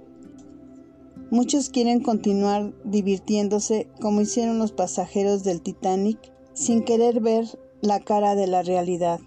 Muchos 1.31 1.71
quieren 1.71 2.01
continuar 2.01 2.75
divirtiéndose 2.85 3.89
como 4.01 4.21
hicieron 4.21 4.59
los 4.59 4.73
pasajeros 4.73 5.45
del 5.45 5.63
Titanic 5.63 6.19
sin 6.53 6.83
querer 6.83 7.21
ver 7.21 7.47
la 7.81 8.01
cara 8.01 8.35
de 8.35 8.49
la 8.49 8.63
realidad. 8.63 9.21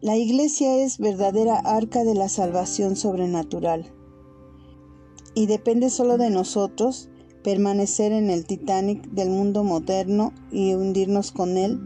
La 0.00 0.16
iglesia 0.16 0.82
es 0.82 0.98
verdadera 0.98 1.58
arca 1.58 2.02
de 2.02 2.14
la 2.14 2.28
salvación 2.30 2.96
sobrenatural 2.96 3.92
y 5.34 5.46
depende 5.46 5.90
solo 5.90 6.18
de 6.18 6.30
nosotros 6.30 7.08
permanecer 7.42 8.12
en 8.12 8.30
el 8.30 8.44
Titanic 8.44 9.08
del 9.10 9.30
mundo 9.30 9.64
moderno 9.64 10.32
y 10.50 10.74
hundirnos 10.74 11.32
con 11.32 11.56
él 11.56 11.80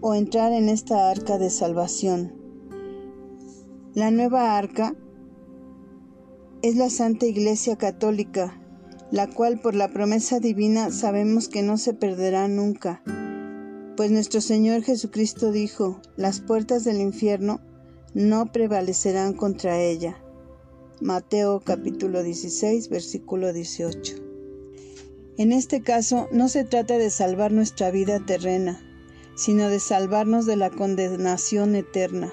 o 0.00 0.14
entrar 0.14 0.52
en 0.52 0.68
esta 0.68 1.10
arca 1.10 1.38
de 1.38 1.50
salvación. 1.50 2.34
La 3.94 4.10
nueva 4.10 4.56
arca 4.56 4.94
es 6.62 6.76
la 6.76 6.90
Santa 6.90 7.26
Iglesia 7.26 7.76
Católica 7.76 8.60
la 9.10 9.28
cual 9.28 9.60
por 9.60 9.74
la 9.74 9.88
promesa 9.92 10.40
divina 10.40 10.90
sabemos 10.90 11.48
que 11.48 11.62
no 11.62 11.78
se 11.78 11.94
perderá 11.94 12.48
nunca, 12.48 13.02
pues 13.96 14.10
nuestro 14.10 14.40
Señor 14.40 14.82
Jesucristo 14.82 15.52
dijo, 15.52 16.00
las 16.16 16.40
puertas 16.40 16.84
del 16.84 17.00
infierno 17.00 17.60
no 18.14 18.46
prevalecerán 18.46 19.34
contra 19.34 19.80
ella. 19.80 20.16
Mateo 21.02 21.60
capítulo 21.60 22.22
16, 22.22 22.88
versículo 22.88 23.52
18. 23.52 24.14
En 25.36 25.52
este 25.52 25.82
caso 25.82 26.26
no 26.32 26.48
se 26.48 26.64
trata 26.64 26.96
de 26.96 27.10
salvar 27.10 27.52
nuestra 27.52 27.90
vida 27.90 28.24
terrena, 28.24 28.80
sino 29.36 29.68
de 29.68 29.78
salvarnos 29.78 30.46
de 30.46 30.56
la 30.56 30.70
condenación 30.70 31.76
eterna. 31.76 32.32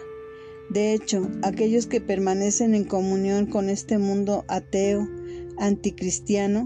De 0.70 0.94
hecho, 0.94 1.30
aquellos 1.42 1.88
que 1.88 2.00
permanecen 2.00 2.74
en 2.74 2.86
comunión 2.86 3.48
con 3.48 3.68
este 3.68 3.98
mundo 3.98 4.46
ateo, 4.48 5.10
anticristiano 5.58 6.66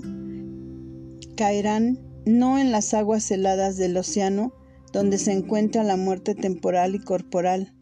caerán 1.36 1.98
no 2.28 2.60
en 2.60 2.72
las 2.72 2.94
aguas 2.94 3.32
heladas 3.32 3.76
del 3.76 3.98
océano, 3.98 4.54
donde 4.94 5.18
se 5.18 5.32
encuentra 5.32 5.84
la 5.84 5.98
muerte 5.98 6.36
temporal 6.36 6.94
y 6.94 7.00
corporal, 7.00 7.74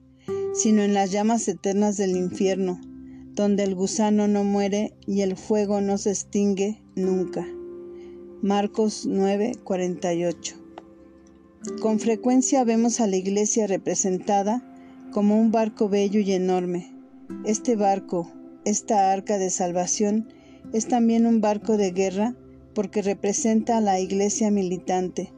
sino 0.54 0.84
en 0.84 0.94
las 0.94 1.12
llamas 1.12 1.46
eternas 1.50 1.98
del 1.98 2.16
infierno, 2.16 2.80
donde 3.36 3.64
el 3.64 3.76
gusano 3.76 4.28
no 4.30 4.44
muere 4.44 4.94
y 5.06 5.22
el 5.22 5.36
fuego 5.36 5.82
no 5.82 5.98
se 5.98 6.12
extingue 6.12 6.82
nunca. 6.96 7.46
Marcos 8.42 9.06
9:48 9.06 10.56
Con 11.82 12.00
frecuencia 12.00 12.64
vemos 12.64 13.02
a 13.02 13.08
la 13.08 13.18
iglesia 13.18 13.68
representada 13.68 14.64
como 15.12 15.40
un 15.40 15.52
barco 15.52 15.90
bello 15.90 16.22
y 16.22 16.32
enorme. 16.32 16.94
Este 17.46 17.76
barco, 17.76 18.32
esta 18.64 19.12
arca 19.12 19.38
de 19.38 19.50
salvación, 19.50 20.30
es 20.74 20.88
también 20.88 21.26
un 21.26 21.42
barco 21.42 21.76
de 21.76 21.92
guerra 21.92 22.36
porque 22.74 23.02
representa 23.02 23.78
a 23.78 23.82
la 23.82 24.00
iglesia 24.00 24.52
militante, 24.52 25.34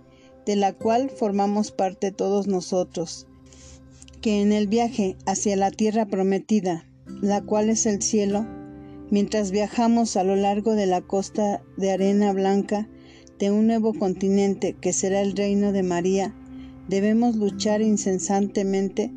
de 0.46 0.56
la 0.56 0.74
cual 0.74 1.10
formamos 1.10 1.72
parte 1.72 2.12
todos 2.12 2.48
nosotros, 2.48 3.28
que 4.22 4.42
en 4.42 4.52
el 4.52 4.68
viaje 4.68 5.16
hacia 5.26 5.56
la 5.56 5.72
tierra 5.72 6.06
prometida, 6.08 6.86
la 7.22 7.42
cual 7.42 7.70
es 7.70 7.86
el 7.86 8.02
cielo, 8.02 8.46
mientras 9.10 9.52
viajamos 9.52 10.18
a 10.18 10.24
lo 10.24 10.36
largo 10.36 10.74
de 10.74 10.86
la 10.86 11.02
costa 11.02 11.62
de 11.78 11.92
arena 11.92 12.34
blanca 12.34 12.88
de 13.40 13.52
un 13.52 13.68
nuevo 13.68 13.94
continente 13.94 14.74
que 14.74 14.94
será 14.94 15.22
el 15.22 15.36
reino 15.36 15.72
de 15.72 15.84
María, 15.84 16.36
debemos 16.88 17.36
luchar 17.36 17.82
incesantemente, 17.82 19.12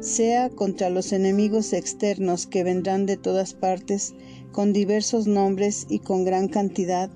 sea 0.00 0.50
contra 0.50 0.90
los 0.90 1.12
enemigos 1.12 1.72
externos 1.72 2.46
que 2.46 2.62
vendrán 2.62 3.06
de 3.06 3.16
todas 3.16 3.54
partes, 3.54 4.14
con 4.52 4.72
diversos 4.72 5.26
nombres 5.26 5.86
y 5.88 5.98
con 5.98 6.24
gran 6.24 6.48
cantidad, 6.48 7.10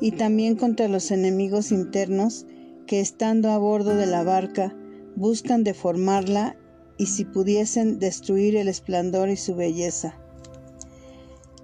y 0.00 0.12
también 0.12 0.56
contra 0.56 0.88
los 0.88 1.10
enemigos 1.10 1.70
internos 1.70 2.46
que 2.86 3.00
estando 3.00 3.50
a 3.50 3.58
bordo 3.58 3.94
de 3.94 4.06
la 4.06 4.24
barca 4.24 4.74
buscan 5.16 5.64
deformarla 5.64 6.56
y 6.96 7.06
si 7.06 7.24
pudiesen 7.24 7.98
destruir 7.98 8.56
el 8.56 8.68
esplendor 8.68 9.28
y 9.28 9.36
su 9.36 9.54
belleza. 9.54 10.18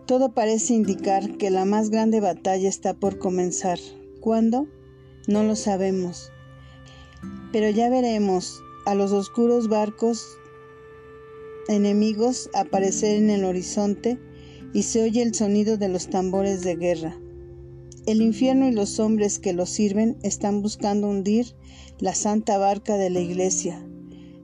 Todo 0.06 0.32
parece 0.32 0.74
indicar 0.74 1.36
que 1.36 1.50
la 1.50 1.64
más 1.64 1.90
grande 1.90 2.20
batalla 2.20 2.68
está 2.68 2.94
por 2.94 3.18
comenzar. 3.18 3.78
¿Cuándo? 4.20 4.66
No 5.28 5.44
lo 5.44 5.54
sabemos. 5.54 6.32
Pero 7.52 7.70
ya 7.70 7.88
veremos 7.88 8.60
a 8.86 8.94
los 8.94 9.12
oscuros 9.12 9.68
barcos 9.68 10.26
enemigos 11.68 12.50
aparecer 12.54 13.16
en 13.16 13.30
el 13.30 13.44
horizonte 13.44 14.18
y 14.72 14.82
se 14.82 15.02
oye 15.02 15.22
el 15.22 15.34
sonido 15.34 15.76
de 15.76 15.88
los 15.88 16.08
tambores 16.08 16.62
de 16.62 16.76
guerra. 16.76 17.16
El 18.06 18.22
infierno 18.22 18.66
y 18.66 18.72
los 18.72 18.98
hombres 18.98 19.38
que 19.38 19.52
lo 19.52 19.66
sirven 19.66 20.16
están 20.22 20.62
buscando 20.62 21.08
hundir 21.08 21.54
la 21.98 22.14
santa 22.14 22.58
barca 22.58 22.96
de 22.96 23.10
la 23.10 23.20
iglesia. 23.20 23.86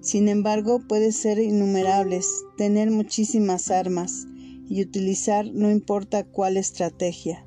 Sin 0.07 0.29
embargo, 0.29 0.79
puede 0.79 1.11
ser 1.11 1.41
innumerables, 1.41 2.45
tener 2.57 2.93
muchísimas 2.93 3.73
armas 3.73 4.29
y 4.69 4.81
utilizar 4.81 5.53
no 5.53 5.69
importa 5.69 6.23
cuál 6.23 6.57
estrategia. 6.57 7.45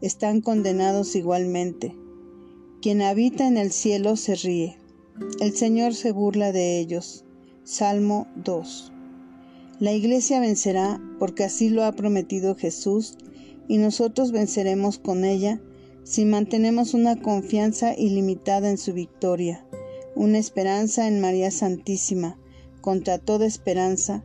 Están 0.00 0.40
condenados 0.40 1.16
igualmente. 1.16 1.96
Quien 2.80 3.02
habita 3.02 3.48
en 3.48 3.56
el 3.56 3.72
cielo 3.72 4.14
se 4.14 4.36
ríe. 4.36 4.78
El 5.40 5.56
Señor 5.56 5.94
se 5.94 6.12
burla 6.12 6.52
de 6.52 6.78
ellos. 6.78 7.24
Salmo 7.64 8.28
2. 8.36 8.92
La 9.80 9.92
iglesia 9.92 10.38
vencerá 10.38 11.02
porque 11.18 11.42
así 11.42 11.70
lo 11.70 11.82
ha 11.82 11.90
prometido 11.90 12.54
Jesús 12.54 13.18
y 13.66 13.78
nosotros 13.78 14.30
venceremos 14.30 15.00
con 15.00 15.24
ella 15.24 15.60
si 16.04 16.24
mantenemos 16.24 16.94
una 16.94 17.20
confianza 17.20 17.98
ilimitada 17.98 18.70
en 18.70 18.78
su 18.78 18.92
victoria, 18.92 19.66
una 20.16 20.38
esperanza 20.38 21.06
en 21.06 21.20
María 21.20 21.50
Santísima, 21.50 22.38
contra 22.80 23.18
toda 23.18 23.44
esperanza, 23.46 24.24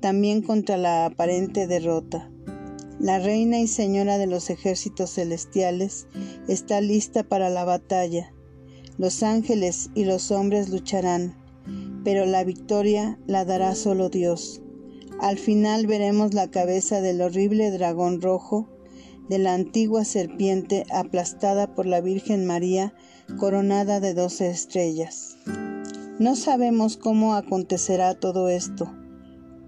también 0.00 0.42
contra 0.42 0.76
la 0.76 1.06
aparente 1.06 1.66
derrota. 1.66 2.30
La 3.00 3.18
Reina 3.18 3.58
y 3.58 3.66
Señora 3.66 4.18
de 4.18 4.26
los 4.26 4.50
ejércitos 4.50 5.14
celestiales 5.14 6.06
está 6.46 6.82
lista 6.82 7.22
para 7.22 7.48
la 7.48 7.64
batalla. 7.64 8.34
Los 8.98 9.22
ángeles 9.22 9.88
y 9.94 10.04
los 10.04 10.30
hombres 10.30 10.68
lucharán, 10.68 11.34
pero 12.04 12.26
la 12.26 12.44
victoria 12.44 13.18
la 13.26 13.46
dará 13.46 13.74
solo 13.74 14.10
Dios. 14.10 14.60
Al 15.20 15.38
final 15.38 15.86
veremos 15.86 16.34
la 16.34 16.50
cabeza 16.50 17.00
del 17.00 17.22
horrible 17.22 17.70
dragón 17.70 18.20
rojo 18.20 18.68
de 19.30 19.38
la 19.38 19.54
antigua 19.54 20.04
serpiente 20.04 20.84
aplastada 20.92 21.74
por 21.74 21.86
la 21.86 22.02
Virgen 22.02 22.44
María 22.44 22.92
coronada 23.36 24.00
de 24.00 24.14
doce 24.14 24.50
estrellas. 24.50 25.36
No 26.18 26.36
sabemos 26.36 26.96
cómo 26.96 27.34
acontecerá 27.34 28.14
todo 28.14 28.48
esto, 28.48 28.92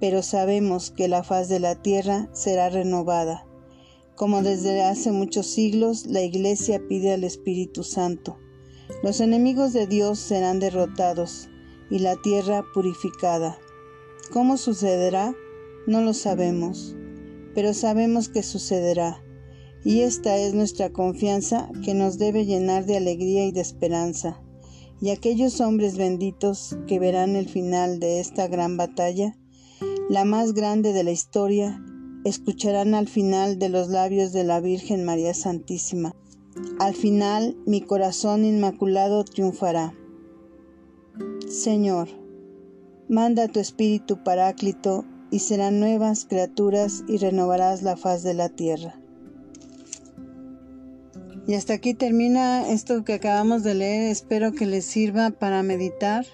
pero 0.00 0.22
sabemos 0.22 0.90
que 0.90 1.08
la 1.08 1.22
faz 1.22 1.48
de 1.48 1.60
la 1.60 1.76
tierra 1.76 2.28
será 2.32 2.68
renovada, 2.68 3.46
como 4.16 4.42
desde 4.42 4.82
hace 4.82 5.12
muchos 5.12 5.46
siglos 5.46 6.06
la 6.06 6.22
Iglesia 6.22 6.80
pide 6.88 7.12
al 7.12 7.24
Espíritu 7.24 7.82
Santo. 7.84 8.38
Los 9.02 9.20
enemigos 9.20 9.72
de 9.72 9.86
Dios 9.86 10.18
serán 10.18 10.60
derrotados 10.60 11.48
y 11.90 11.98
la 11.98 12.16
tierra 12.16 12.64
purificada. 12.74 13.58
¿Cómo 14.32 14.56
sucederá? 14.56 15.34
No 15.86 16.02
lo 16.02 16.14
sabemos, 16.14 16.94
pero 17.54 17.74
sabemos 17.74 18.28
que 18.28 18.42
sucederá 18.42 19.22
y 19.84 20.00
esta 20.00 20.36
es 20.36 20.54
nuestra 20.54 20.90
confianza 20.90 21.70
que 21.84 21.94
nos 21.94 22.18
debe 22.18 22.46
llenar 22.46 22.86
de 22.86 22.96
alegría 22.96 23.46
y 23.46 23.52
de 23.52 23.60
esperanza. 23.60 24.40
Y 25.00 25.10
aquellos 25.10 25.60
hombres 25.60 25.96
benditos 25.96 26.76
que 26.86 27.00
verán 27.00 27.34
el 27.34 27.48
final 27.48 27.98
de 27.98 28.20
esta 28.20 28.46
gran 28.46 28.76
batalla, 28.76 29.36
la 30.08 30.24
más 30.24 30.52
grande 30.52 30.92
de 30.92 31.02
la 31.02 31.10
historia, 31.10 31.82
escucharán 32.24 32.94
al 32.94 33.08
final 33.08 33.58
de 33.58 33.68
los 33.68 33.88
labios 33.88 34.32
de 34.32 34.44
la 34.44 34.60
Virgen 34.60 35.04
María 35.04 35.34
Santísima. 35.34 36.14
Al 36.78 36.94
final 36.94 37.56
mi 37.66 37.80
corazón 37.80 38.44
inmaculado 38.44 39.24
triunfará. 39.24 39.94
Señor, 41.48 42.08
manda 43.08 43.48
tu 43.48 43.58
Espíritu 43.58 44.22
Paráclito 44.22 45.04
y 45.32 45.40
serán 45.40 45.80
nuevas 45.80 46.24
criaturas 46.26 47.02
y 47.08 47.16
renovarás 47.16 47.82
la 47.82 47.96
faz 47.96 48.22
de 48.22 48.34
la 48.34 48.50
tierra. 48.50 49.01
Y 51.46 51.54
hasta 51.54 51.74
aquí 51.74 51.94
termina 51.94 52.68
esto 52.68 53.04
que 53.04 53.14
acabamos 53.14 53.64
de 53.64 53.74
leer. 53.74 54.10
Espero 54.10 54.52
que 54.52 54.66
les 54.66 54.84
sirva 54.84 55.30
para 55.30 55.62
meditar 55.62 56.24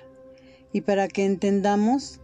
y 0.73 0.83
para 0.83 1.09
que 1.09 1.25
entendamos 1.25 2.21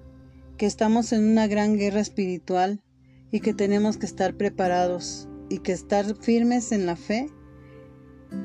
que 0.58 0.66
estamos 0.66 1.12
en 1.12 1.26
una 1.26 1.46
gran 1.46 1.76
guerra 1.78 2.00
espiritual 2.00 2.82
y 3.30 3.40
que 3.40 3.54
tenemos 3.54 3.96
que 3.96 4.06
estar 4.06 4.34
preparados 4.36 5.28
y 5.48 5.58
que 5.58 5.72
estar 5.72 6.14
firmes 6.16 6.72
en 6.72 6.86
la 6.86 6.96
fe 6.96 7.30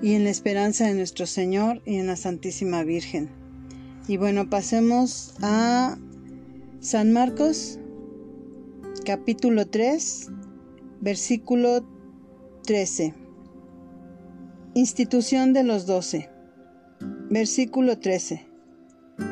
y 0.01 0.13
en 0.13 0.23
la 0.23 0.29
esperanza 0.29 0.87
de 0.87 0.93
nuestro 0.93 1.25
Señor 1.25 1.81
y 1.85 1.95
en 1.95 2.07
la 2.07 2.15
Santísima 2.15 2.83
Virgen. 2.83 3.29
Y 4.07 4.17
bueno, 4.17 4.49
pasemos 4.49 5.35
a 5.41 5.97
San 6.79 7.11
Marcos 7.11 7.77
capítulo 9.05 9.67
3, 9.67 10.29
versículo 11.01 11.85
13. 12.63 13.28
Institución 14.79 15.51
de 15.51 15.65
los 15.65 15.85
doce. 15.85 16.29
Versículo 17.29 17.99
13. 17.99 18.47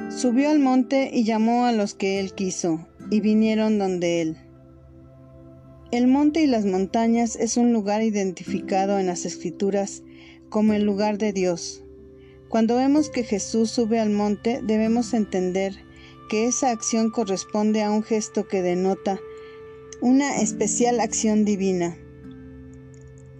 Subió 0.10 0.50
al 0.50 0.60
monte 0.60 1.10
y 1.14 1.24
llamó 1.24 1.66
a 1.66 1.72
los 1.72 1.94
que 1.94 2.20
él 2.20 2.34
quiso, 2.34 2.86
y 3.12 3.22
vinieron 3.22 3.80
donde 3.80 4.22
él. 4.22 4.38
El 5.92 6.08
monte 6.08 6.42
y 6.42 6.48
las 6.48 6.66
montañas 6.66 7.38
es 7.38 7.56
un 7.56 7.72
lugar 7.72 8.02
identificado 8.02 9.00
en 9.00 9.06
las 9.08 9.24
escrituras 9.24 10.04
como 10.50 10.74
el 10.74 10.84
lugar 10.84 11.18
de 11.18 11.32
Dios. 11.32 11.82
Cuando 12.50 12.76
vemos 12.76 13.10
que 13.10 13.24
Jesús 13.24 13.72
sube 13.72 14.02
al 14.02 14.10
monte, 14.10 14.60
debemos 14.62 15.14
entender 15.14 15.78
que 16.30 16.48
esa 16.48 16.72
acción 16.72 17.10
corresponde 17.10 17.84
a 17.84 17.92
un 17.92 18.04
gesto 18.04 18.50
que 18.50 18.62
denota 18.62 19.18
una 20.02 20.42
especial 20.42 21.00
acción 21.00 21.46
divina 21.46 21.98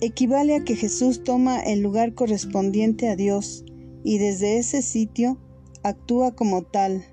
equivale 0.02 0.56
a 0.56 0.64
que 0.64 0.76
Jesús 0.76 1.24
toma 1.24 1.60
el 1.60 1.82
lugar 1.82 2.14
correspondiente 2.14 3.08
a 3.10 3.16
Dios 3.16 3.66
y 4.04 4.20
desde 4.20 4.58
ese 4.58 4.82
sitio 4.82 5.38
actúa 5.84 6.36
como 6.36 6.64
tal, 6.64 7.06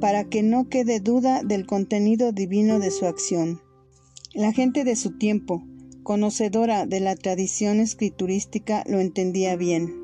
para 0.00 0.24
que 0.24 0.42
no 0.42 0.68
quede 0.68 1.00
duda 1.00 1.42
del 1.42 1.66
contenido 1.66 2.32
divino 2.32 2.78
de 2.78 2.90
su 2.90 3.06
acción. 3.06 3.60
La 4.34 4.52
gente 4.52 4.84
de 4.84 4.96
su 4.96 5.18
tiempo, 5.18 5.62
conocedora 6.02 6.86
de 6.86 7.00
la 7.00 7.16
tradición 7.16 7.80
escriturística, 7.80 8.84
lo 8.86 9.00
entendía 9.00 9.56
bien. 9.56 9.94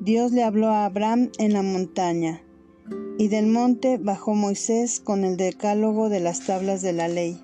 Dios 0.00 0.32
le 0.32 0.42
habló 0.42 0.68
a 0.68 0.86
Abraham 0.86 1.30
en 1.38 1.52
la 1.52 1.62
montaña, 1.62 2.42
y 3.18 3.28
del 3.28 3.46
monte 3.46 3.98
bajó 3.98 4.34
Moisés 4.34 5.00
con 5.00 5.24
el 5.24 5.36
decálogo 5.36 6.08
de 6.08 6.20
las 6.20 6.46
tablas 6.46 6.80
de 6.82 6.92
la 6.92 7.08
ley. 7.08 7.38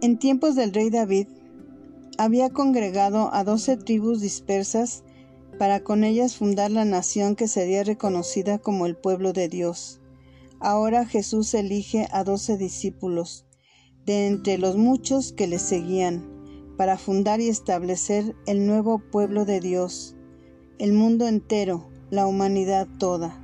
En 0.00 0.18
tiempos 0.18 0.54
del 0.54 0.72
rey 0.72 0.90
David, 0.90 1.26
había 2.22 2.50
congregado 2.50 3.34
a 3.34 3.42
doce 3.42 3.76
tribus 3.76 4.20
dispersas 4.20 5.02
para 5.58 5.82
con 5.82 6.04
ellas 6.04 6.36
fundar 6.36 6.70
la 6.70 6.84
nación 6.84 7.34
que 7.34 7.48
sería 7.48 7.82
reconocida 7.82 8.60
como 8.60 8.86
el 8.86 8.96
pueblo 8.96 9.32
de 9.32 9.48
Dios. 9.48 10.00
Ahora 10.60 11.04
Jesús 11.04 11.52
elige 11.52 12.06
a 12.12 12.22
doce 12.22 12.56
discípulos, 12.56 13.44
de 14.06 14.28
entre 14.28 14.56
los 14.56 14.76
muchos 14.76 15.32
que 15.32 15.48
le 15.48 15.58
seguían, 15.58 16.24
para 16.76 16.96
fundar 16.96 17.40
y 17.40 17.48
establecer 17.48 18.36
el 18.46 18.68
nuevo 18.68 19.00
pueblo 19.00 19.44
de 19.44 19.58
Dios, 19.58 20.14
el 20.78 20.92
mundo 20.92 21.26
entero, 21.26 21.88
la 22.10 22.28
humanidad 22.28 22.86
toda. 22.98 23.36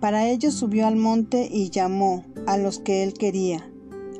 Para 0.00 0.28
ello 0.28 0.50
subió 0.50 0.88
al 0.88 0.96
monte 0.96 1.48
y 1.48 1.70
llamó 1.70 2.24
a 2.48 2.58
los 2.58 2.80
que 2.80 3.04
él 3.04 3.14
quería, 3.14 3.70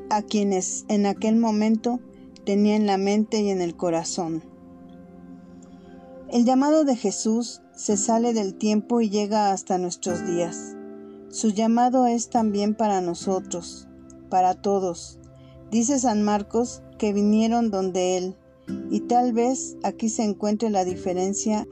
a 0.09 0.21
quienes 0.21 0.85
en 0.87 1.05
aquel 1.05 1.35
momento 1.35 1.99
tenía 2.45 2.75
en 2.75 2.85
la 2.85 2.97
mente 2.97 3.41
y 3.41 3.49
en 3.49 3.61
el 3.61 3.75
corazón. 3.75 4.43
El 6.29 6.45
llamado 6.45 6.85
de 6.85 6.95
Jesús 6.95 7.61
se 7.73 7.97
sale 7.97 8.33
del 8.33 8.55
tiempo 8.55 9.01
y 9.01 9.09
llega 9.09 9.51
hasta 9.51 9.77
nuestros 9.77 10.25
días. 10.25 10.75
Su 11.29 11.49
llamado 11.49 12.07
es 12.07 12.29
también 12.29 12.75
para 12.75 13.01
nosotros, 13.01 13.87
para 14.29 14.53
todos. 14.53 15.19
Dice 15.71 15.99
San 15.99 16.23
Marcos 16.23 16.81
que 16.97 17.13
vinieron 17.13 17.71
donde 17.71 18.17
Él, 18.17 18.35
y 18.89 19.01
tal 19.01 19.33
vez 19.33 19.75
aquí 19.83 20.09
se 20.09 20.23
encuentre 20.23 20.69
la 20.69 20.85
diferencia 20.85 21.67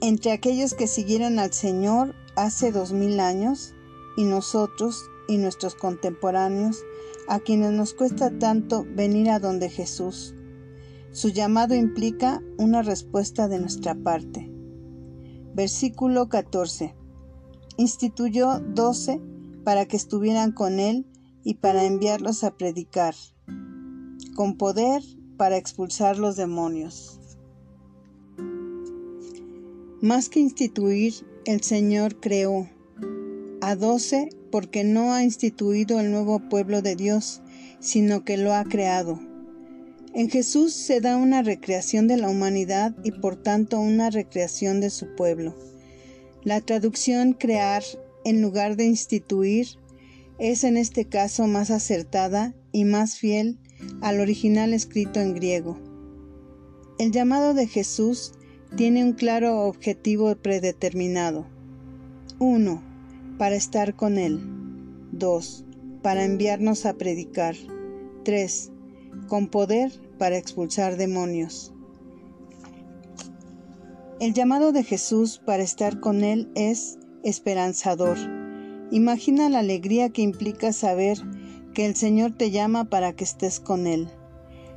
entre 0.00 0.32
aquellos 0.32 0.74
que 0.74 0.86
siguieron 0.86 1.38
al 1.38 1.52
Señor 1.52 2.14
hace 2.36 2.72
dos 2.72 2.92
mil 2.92 3.20
años 3.20 3.74
y 4.16 4.24
nosotros 4.24 5.02
y 5.28 5.36
nuestros 5.36 5.76
contemporáneos 5.76 6.82
a 7.28 7.38
quienes 7.38 7.70
nos 7.72 7.94
cuesta 7.94 8.36
tanto 8.38 8.84
venir 8.96 9.30
a 9.30 9.38
donde 9.38 9.68
Jesús. 9.68 10.34
Su 11.12 11.28
llamado 11.28 11.74
implica 11.74 12.42
una 12.56 12.82
respuesta 12.82 13.46
de 13.46 13.60
nuestra 13.60 13.94
parte. 13.94 14.50
Versículo 15.54 16.28
14. 16.28 16.94
Instituyó 17.76 18.58
doce 18.60 19.20
para 19.62 19.86
que 19.86 19.96
estuvieran 19.96 20.52
con 20.52 20.80
él 20.80 21.06
y 21.44 21.54
para 21.54 21.84
enviarlos 21.84 22.42
a 22.44 22.56
predicar, 22.56 23.14
con 24.34 24.56
poder 24.56 25.02
para 25.36 25.56
expulsar 25.56 26.18
los 26.18 26.36
demonios. 26.36 27.18
Más 30.00 30.28
que 30.28 30.40
instituir, 30.40 31.14
el 31.44 31.62
Señor 31.62 32.20
creó 32.20 32.68
a 33.68 33.76
doce 33.76 34.30
porque 34.50 34.82
no 34.82 35.12
ha 35.12 35.22
instituido 35.22 36.00
el 36.00 36.10
nuevo 36.10 36.38
pueblo 36.48 36.80
de 36.80 36.96
Dios, 36.96 37.42
sino 37.80 38.24
que 38.24 38.38
lo 38.38 38.54
ha 38.54 38.64
creado. 38.64 39.20
En 40.14 40.30
Jesús 40.30 40.72
se 40.72 41.02
da 41.02 41.18
una 41.18 41.42
recreación 41.42 42.08
de 42.08 42.16
la 42.16 42.30
humanidad 42.30 42.96
y 43.04 43.10
por 43.12 43.36
tanto 43.36 43.78
una 43.78 44.08
recreación 44.08 44.80
de 44.80 44.88
su 44.88 45.14
pueblo. 45.14 45.54
La 46.44 46.62
traducción 46.62 47.34
crear 47.34 47.82
en 48.24 48.40
lugar 48.40 48.76
de 48.76 48.86
instituir 48.86 49.66
es 50.38 50.64
en 50.64 50.78
este 50.78 51.04
caso 51.04 51.46
más 51.46 51.70
acertada 51.70 52.54
y 52.72 52.86
más 52.86 53.18
fiel 53.18 53.58
al 54.00 54.20
original 54.20 54.72
escrito 54.72 55.20
en 55.20 55.34
griego. 55.34 55.78
El 56.98 57.12
llamado 57.12 57.52
de 57.52 57.66
Jesús 57.66 58.32
tiene 58.76 59.04
un 59.04 59.12
claro 59.12 59.60
objetivo 59.60 60.34
predeterminado. 60.36 61.46
1. 62.38 62.87
Para 63.38 63.54
estar 63.54 63.94
con 63.94 64.18
Él. 64.18 64.40
2. 65.12 65.64
Para 66.02 66.24
enviarnos 66.24 66.84
a 66.86 66.94
predicar. 66.94 67.54
3. 68.24 68.72
Con 69.28 69.46
poder 69.46 69.92
para 70.18 70.36
expulsar 70.36 70.96
demonios. 70.96 71.72
El 74.18 74.34
llamado 74.34 74.72
de 74.72 74.82
Jesús 74.82 75.40
para 75.46 75.62
estar 75.62 76.00
con 76.00 76.24
Él 76.24 76.50
es 76.56 76.98
esperanzador. 77.22 78.18
Imagina 78.90 79.48
la 79.48 79.60
alegría 79.60 80.08
que 80.08 80.22
implica 80.22 80.72
saber 80.72 81.18
que 81.74 81.86
el 81.86 81.94
Señor 81.94 82.32
te 82.32 82.50
llama 82.50 82.90
para 82.90 83.12
que 83.12 83.22
estés 83.22 83.60
con 83.60 83.86
Él. 83.86 84.08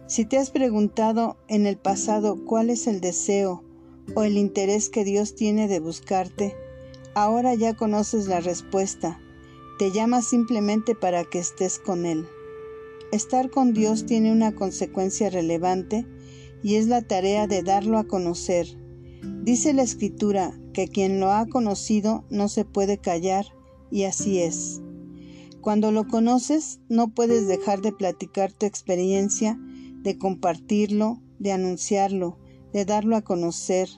Si 0.06 0.24
te 0.24 0.38
has 0.38 0.52
preguntado 0.52 1.38
en 1.48 1.66
el 1.66 1.78
pasado 1.78 2.46
cuál 2.46 2.70
es 2.70 2.86
el 2.86 3.02
deseo 3.02 3.64
o 4.14 4.22
el 4.22 4.38
interés 4.38 4.90
que 4.90 5.04
Dios 5.04 5.34
tiene 5.34 5.68
de 5.68 5.80
buscarte, 5.80 6.56
ahora 7.16 7.54
ya 7.56 7.76
conoces 7.76 8.28
la 8.28 8.40
respuesta. 8.40 9.20
Te 9.80 9.92
llama 9.92 10.22
simplemente 10.22 10.96
para 10.96 11.24
que 11.24 11.40
estés 11.40 11.80
con 11.80 12.06
Él. 12.06 12.28
Estar 13.12 13.50
con 13.50 13.74
Dios 13.74 14.06
tiene 14.06 14.32
una 14.32 14.54
consecuencia 14.54 15.30
relevante 15.30 16.06
y 16.64 16.76
es 16.76 16.88
la 16.88 17.02
tarea 17.02 17.48
de 17.48 17.64
darlo 17.64 17.98
a 17.98 18.06
conocer. 18.06 18.68
Dice 19.44 19.74
la 19.74 19.84
Escritura 19.84 20.54
que 20.74 20.88
quien 20.88 21.20
lo 21.20 21.32
ha 21.32 21.48
conocido 21.48 22.24
no 22.30 22.48
se 22.48 22.66
puede 22.66 22.98
callar, 22.98 23.46
y 23.90 24.04
así 24.04 24.40
es. 24.40 24.82
Cuando 25.62 25.92
lo 25.92 26.08
conoces, 26.08 26.80
no 26.90 27.10
puedes 27.10 27.48
dejar 27.48 27.82
de 27.82 27.92
platicar 27.92 28.52
tu 28.52 28.66
experiencia, 28.66 29.60
de 30.02 30.18
compartirlo, 30.18 31.22
de 31.40 31.52
anunciarlo, 31.52 32.40
de 32.74 32.86
darlo 32.86 33.16
a 33.16 33.22
conocer. 33.22 33.90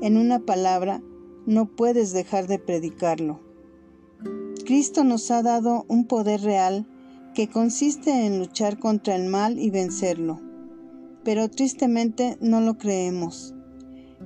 En 0.00 0.16
una 0.16 0.40
palabra, 0.40 1.02
no 1.48 1.64
puedes 1.64 2.12
dejar 2.12 2.46
de 2.46 2.58
predicarlo. 2.58 3.40
Cristo 4.66 5.02
nos 5.02 5.30
ha 5.30 5.42
dado 5.42 5.86
un 5.88 6.06
poder 6.06 6.42
real 6.42 6.86
que 7.34 7.48
consiste 7.48 8.26
en 8.26 8.38
luchar 8.38 8.78
contra 8.78 9.16
el 9.16 9.30
mal 9.30 9.58
y 9.58 9.70
vencerlo. 9.70 10.42
Pero 11.24 11.48
tristemente 11.48 12.36
no 12.42 12.60
lo 12.60 12.76
creemos. 12.76 13.54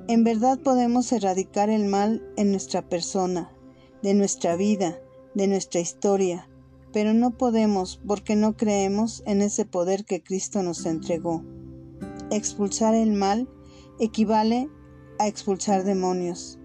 En 0.09 0.25
verdad 0.25 0.59
podemos 0.59 1.13
erradicar 1.13 1.71
el 1.71 1.85
mal 1.85 2.29
en 2.37 2.51
nuestra 2.51 2.83
persona, 2.89 3.53
de 4.03 4.15
nuestra 4.15 4.57
vida, 4.57 4.99
de 5.37 5.47
nuestra 5.47 5.81
historia, 5.81 6.49
pero 6.93 7.15
no 7.15 7.39
podemos 7.39 8.01
porque 8.05 8.35
no 8.35 8.57
creemos 8.57 9.23
en 9.27 9.43
ese 9.43 9.65
poder 9.65 10.05
que 10.05 10.25
Cristo 10.25 10.65
nos 10.65 10.87
entregó. 10.87 11.45
Expulsar 12.33 12.97
el 12.97 13.13
mal 13.13 13.49
equivale 14.01 14.69
a 15.21 15.29
expulsar 15.29 15.85
demonios. 15.85 16.59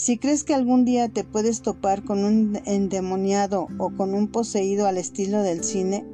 Si 0.00 0.16
crees 0.16 0.44
que 0.44 0.54
algún 0.54 0.86
día 0.86 1.10
te 1.10 1.24
puedes 1.24 1.60
topar 1.60 2.02
con 2.04 2.24
un 2.24 2.58
endemoniado 2.64 3.68
o 3.76 3.90
con 3.90 4.14
un 4.14 4.28
poseído 4.28 4.86
al 4.86 4.96
estilo 4.96 5.42
del 5.42 5.62
cine, 5.62 6.06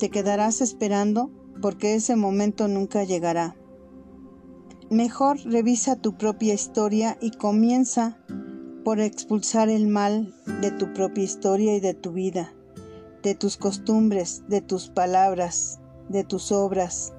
te 0.00 0.10
quedarás 0.10 0.60
esperando 0.60 1.30
porque 1.62 1.94
ese 1.94 2.16
momento 2.16 2.66
nunca 2.66 3.04
llegará. 3.04 3.54
Mejor 4.90 5.38
revisa 5.44 5.94
tu 5.94 6.18
propia 6.18 6.54
historia 6.54 7.16
y 7.20 7.30
comienza 7.30 8.18
por 8.82 8.98
expulsar 8.98 9.68
el 9.68 9.86
mal 9.86 10.34
de 10.60 10.72
tu 10.72 10.92
propia 10.92 11.22
historia 11.22 11.76
y 11.76 11.80
de 11.80 11.94
tu 11.94 12.10
vida, 12.10 12.52
de 13.22 13.36
tus 13.36 13.56
costumbres, 13.56 14.42
de 14.48 14.60
tus 14.60 14.88
palabras, 14.88 15.78
de 16.08 16.24
tus 16.24 16.50
obras, 16.50 17.12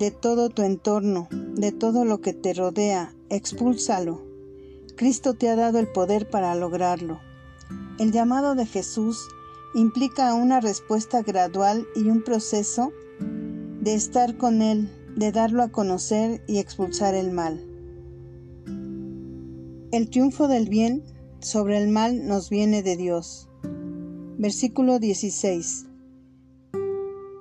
de 0.00 0.10
todo 0.10 0.48
tu 0.48 0.62
entorno, 0.62 1.28
de 1.30 1.70
todo 1.70 2.04
lo 2.04 2.20
que 2.20 2.32
te 2.32 2.54
rodea, 2.54 3.14
expúlsalo. 3.30 4.31
Cristo 5.02 5.34
te 5.34 5.48
ha 5.48 5.56
dado 5.56 5.80
el 5.80 5.88
poder 5.88 6.30
para 6.30 6.54
lograrlo. 6.54 7.18
El 7.98 8.12
llamado 8.12 8.54
de 8.54 8.66
Jesús 8.66 9.26
implica 9.74 10.32
una 10.32 10.60
respuesta 10.60 11.22
gradual 11.22 11.88
y 11.96 12.08
un 12.08 12.22
proceso 12.22 12.92
de 13.80 13.94
estar 13.94 14.36
con 14.36 14.62
Él, 14.62 14.88
de 15.16 15.32
darlo 15.32 15.64
a 15.64 15.72
conocer 15.72 16.44
y 16.46 16.58
expulsar 16.58 17.16
el 17.16 17.32
mal. 17.32 17.66
El 19.90 20.08
triunfo 20.08 20.46
del 20.46 20.68
bien 20.68 21.02
sobre 21.40 21.82
el 21.82 21.88
mal 21.88 22.24
nos 22.28 22.48
viene 22.48 22.84
de 22.84 22.96
Dios. 22.96 23.48
Versículo 24.38 25.00
16. 25.00 25.86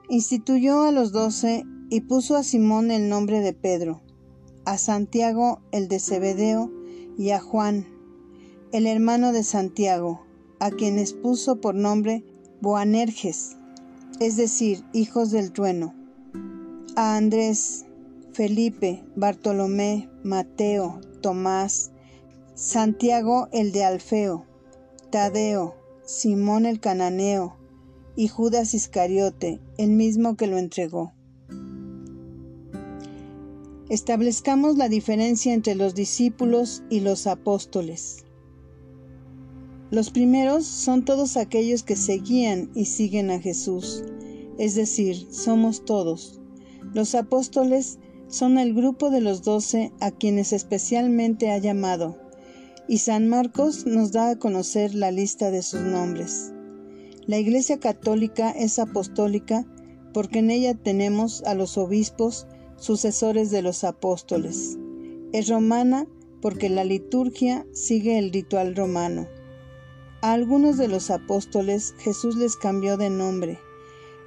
Instituyó 0.10 0.82
a 0.82 0.92
los 0.92 1.12
doce 1.12 1.64
y 1.92 2.02
puso 2.02 2.38
a 2.38 2.44
Simón 2.44 2.90
el 2.90 3.08
nombre 3.08 3.40
de 3.42 3.54
Pedro, 3.54 4.02
a 4.66 4.80
Santiago 4.80 5.62
el 5.72 5.88
de 5.90 6.00
Zebedeo 6.00 6.81
y 7.18 7.32
a 7.32 7.40
Juan, 7.40 7.88
el 8.72 8.88
hermano 8.88 9.32
de 9.32 9.44
Santiago, 9.44 10.26
a 10.60 10.72
quienes 10.72 11.14
puso 11.14 11.60
por 11.60 11.76
nombre 11.76 12.24
Boanerges, 12.62 13.58
es 14.20 14.38
decir, 14.38 14.84
hijos 14.94 15.32
del 15.32 15.52
trueno, 15.52 15.96
a 16.96 17.16
Andrés, 17.16 17.86
Felipe, 18.34 19.04
Bartolomé, 19.16 20.10
Mateo, 20.24 21.02
Tomás, 21.22 21.92
Santiago 22.54 23.50
el 23.52 23.72
de 23.72 23.84
Alfeo, 23.84 24.46
Tadeo, 25.10 25.76
Simón 26.06 26.66
el 26.66 26.80
cananeo 26.80 27.58
y 28.16 28.28
Judas 28.28 28.74
Iscariote, 28.74 29.60
el 29.78 29.92
mismo 29.92 30.36
que 30.36 30.48
lo 30.48 30.58
entregó. 30.58 31.14
Establezcamos 33.92 34.78
la 34.78 34.88
diferencia 34.88 35.54
entre 35.54 35.76
los 35.76 35.94
discípulos 35.96 36.82
y 36.90 37.02
los 37.02 37.28
apóstoles. 37.28 38.24
Los 39.90 40.12
primeros 40.12 40.66
son 40.66 41.04
todos 41.04 41.36
aquellos 41.36 41.84
que 41.84 41.98
seguían 41.98 42.72
y 42.74 42.86
siguen 42.86 43.32
a 43.32 43.42
Jesús, 43.42 44.06
es 44.58 44.76
decir, 44.76 45.28
somos 45.30 45.84
todos. 45.84 46.40
Los 46.94 47.16
apóstoles 47.16 48.00
son 48.30 48.60
el 48.60 48.74
grupo 48.74 49.10
de 49.10 49.20
los 49.20 49.42
doce 49.42 49.92
a 50.00 50.12
quienes 50.12 50.54
especialmente 50.54 51.52
ha 51.52 51.58
llamado 51.58 52.18
y 52.88 53.00
San 53.00 53.28
Marcos 53.28 53.86
nos 53.86 54.14
da 54.14 54.30
a 54.30 54.40
conocer 54.40 54.96
la 54.96 55.12
lista 55.12 55.52
de 55.52 55.62
sus 55.62 55.82
nombres. 55.82 56.54
La 57.28 57.40
Iglesia 57.40 57.78
Católica 57.78 58.52
es 58.52 58.80
apostólica 58.80 59.66
porque 60.14 60.40
en 60.40 60.50
ella 60.50 60.76
tenemos 60.76 61.44
a 61.44 61.56
los 61.56 61.78
obispos, 61.78 62.48
sucesores 62.82 63.52
de 63.52 63.62
los 63.62 63.84
apóstoles. 63.84 64.78
Es 65.32 65.48
romana 65.48 66.08
porque 66.42 66.70
la 66.70 66.84
liturgia 66.84 67.66
sigue 67.72 68.18
el 68.18 68.32
ritual 68.34 68.76
romano. 68.76 69.28
A 70.22 70.34
algunos 70.34 70.78
de 70.78 70.88
los 70.88 71.10
apóstoles 71.10 71.96
Jesús 72.00 72.36
les 72.36 72.58
cambió 72.58 72.98
de 72.98 73.10
nombre. 73.10 73.60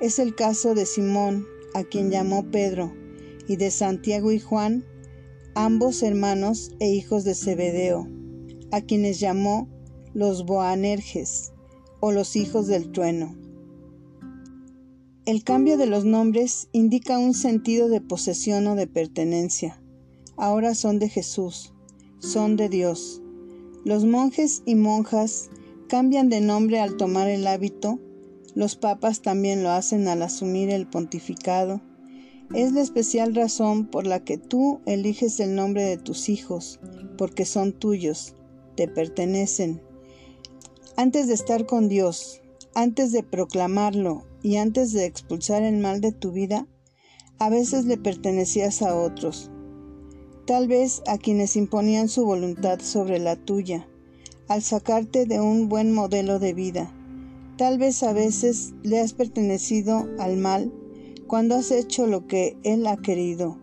Es 0.00 0.18
el 0.18 0.34
caso 0.34 0.74
de 0.74 0.86
Simón, 0.86 1.46
a 1.74 1.84
quien 1.84 2.10
llamó 2.10 2.50
Pedro, 2.50 2.92
y 3.46 3.56
de 3.56 3.70
Santiago 3.70 4.32
y 4.32 4.40
Juan, 4.40 4.84
ambos 5.54 6.02
hermanos 6.02 6.72
e 6.80 6.88
hijos 6.88 7.24
de 7.24 7.34
Zebedeo 7.34 8.08
a 8.74 8.80
quienes 8.80 9.20
llamó 9.20 9.68
los 10.14 10.46
Boanerges 10.46 11.52
o 12.00 12.10
los 12.10 12.34
hijos 12.34 12.66
del 12.66 12.90
trueno. 12.90 13.36
El 15.26 15.42
cambio 15.42 15.78
de 15.78 15.86
los 15.86 16.04
nombres 16.04 16.68
indica 16.72 17.18
un 17.18 17.32
sentido 17.32 17.88
de 17.88 18.02
posesión 18.02 18.66
o 18.66 18.74
de 18.74 18.86
pertenencia. 18.86 19.80
Ahora 20.36 20.74
son 20.74 20.98
de 20.98 21.08
Jesús, 21.08 21.72
son 22.18 22.56
de 22.56 22.68
Dios. 22.68 23.22
Los 23.86 24.04
monjes 24.04 24.62
y 24.66 24.74
monjas 24.74 25.48
cambian 25.88 26.28
de 26.28 26.42
nombre 26.42 26.78
al 26.78 26.98
tomar 26.98 27.30
el 27.30 27.46
hábito, 27.46 27.98
los 28.54 28.76
papas 28.76 29.22
también 29.22 29.62
lo 29.62 29.70
hacen 29.70 30.08
al 30.08 30.20
asumir 30.20 30.68
el 30.68 30.86
pontificado. 30.86 31.80
Es 32.54 32.72
la 32.72 32.82
especial 32.82 33.34
razón 33.34 33.86
por 33.86 34.06
la 34.06 34.22
que 34.22 34.36
tú 34.36 34.82
eliges 34.84 35.40
el 35.40 35.54
nombre 35.54 35.84
de 35.84 35.96
tus 35.96 36.28
hijos, 36.28 36.80
porque 37.16 37.46
son 37.46 37.72
tuyos, 37.72 38.34
te 38.76 38.88
pertenecen. 38.88 39.80
Antes 40.98 41.28
de 41.28 41.34
estar 41.34 41.64
con 41.64 41.88
Dios, 41.88 42.42
antes 42.74 43.10
de 43.10 43.22
proclamarlo 43.22 44.26
y 44.44 44.58
antes 44.58 44.92
de 44.92 45.06
expulsar 45.06 45.62
el 45.62 45.78
mal 45.78 46.02
de 46.02 46.12
tu 46.12 46.30
vida, 46.30 46.68
a 47.38 47.48
veces 47.48 47.86
le 47.86 47.96
pertenecías 47.96 48.82
a 48.82 48.94
otros, 48.94 49.50
tal 50.46 50.68
vez 50.68 51.02
a 51.06 51.16
quienes 51.16 51.56
imponían 51.56 52.10
su 52.10 52.26
voluntad 52.26 52.78
sobre 52.80 53.18
la 53.18 53.36
tuya, 53.36 53.88
al 54.46 54.60
sacarte 54.60 55.24
de 55.24 55.40
un 55.40 55.70
buen 55.70 55.94
modelo 55.94 56.38
de 56.38 56.52
vida. 56.52 56.94
Tal 57.56 57.78
vez 57.78 58.02
a 58.02 58.12
veces 58.12 58.74
le 58.82 59.00
has 59.00 59.14
pertenecido 59.14 60.06
al 60.18 60.36
mal, 60.36 60.70
cuando 61.26 61.54
has 61.54 61.70
hecho 61.70 62.06
lo 62.06 62.26
que 62.26 62.58
Él 62.64 62.86
ha 62.86 62.98
querido. 62.98 63.58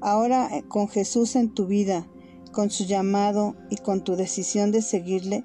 Ahora 0.00 0.48
eh, 0.50 0.64
con 0.66 0.88
Jesús 0.88 1.36
en 1.36 1.54
tu 1.54 1.66
vida, 1.66 2.08
con 2.50 2.70
su 2.70 2.86
llamado 2.86 3.54
y 3.70 3.76
con 3.76 4.02
tu 4.02 4.16
decisión 4.16 4.72
de 4.72 4.82
seguirle, 4.82 5.44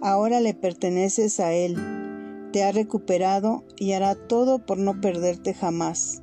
ahora 0.00 0.38
le 0.38 0.54
perteneces 0.54 1.40
a 1.40 1.52
Él. 1.52 1.99
Te 2.52 2.64
ha 2.64 2.72
recuperado 2.72 3.64
y 3.76 3.92
hará 3.92 4.14
todo 4.14 4.64
por 4.64 4.78
no 4.78 5.00
perderte 5.00 5.54
jamás. 5.54 6.22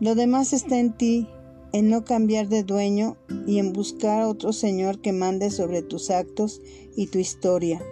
Lo 0.00 0.14
demás 0.14 0.52
está 0.52 0.78
en 0.78 0.96
ti, 0.96 1.28
en 1.72 1.90
no 1.90 2.04
cambiar 2.04 2.48
de 2.48 2.62
dueño 2.62 3.16
y 3.46 3.58
en 3.58 3.72
buscar 3.72 4.22
a 4.22 4.28
otro 4.28 4.52
Señor 4.52 5.00
que 5.00 5.12
mande 5.12 5.50
sobre 5.50 5.82
tus 5.82 6.10
actos 6.10 6.62
y 6.96 7.08
tu 7.08 7.18
historia. 7.18 7.82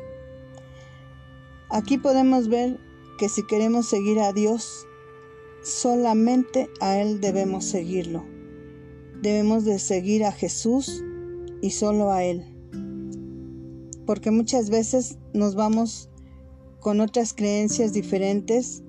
Aquí 1.68 1.98
podemos 1.98 2.48
ver 2.48 2.78
que 3.18 3.28
si 3.28 3.46
queremos 3.46 3.88
seguir 3.88 4.20
a 4.20 4.32
Dios, 4.32 4.86
solamente 5.62 6.68
a 6.80 6.98
Él 6.98 7.20
debemos 7.20 7.64
seguirlo. 7.64 8.24
Debemos 9.20 9.64
de 9.64 9.78
seguir 9.78 10.24
a 10.24 10.32
Jesús 10.32 11.03
y 11.61 11.70
solo 11.70 12.12
a 12.12 12.24
Él. 12.24 12.44
Porque 14.07 14.30
muchas 14.30 14.70
veces 14.70 15.18
nos 15.32 15.55
vamos 15.55 16.11
con 16.83 17.01
otras 17.01 17.33
creencias 17.33 17.93
diferentes 17.93 18.83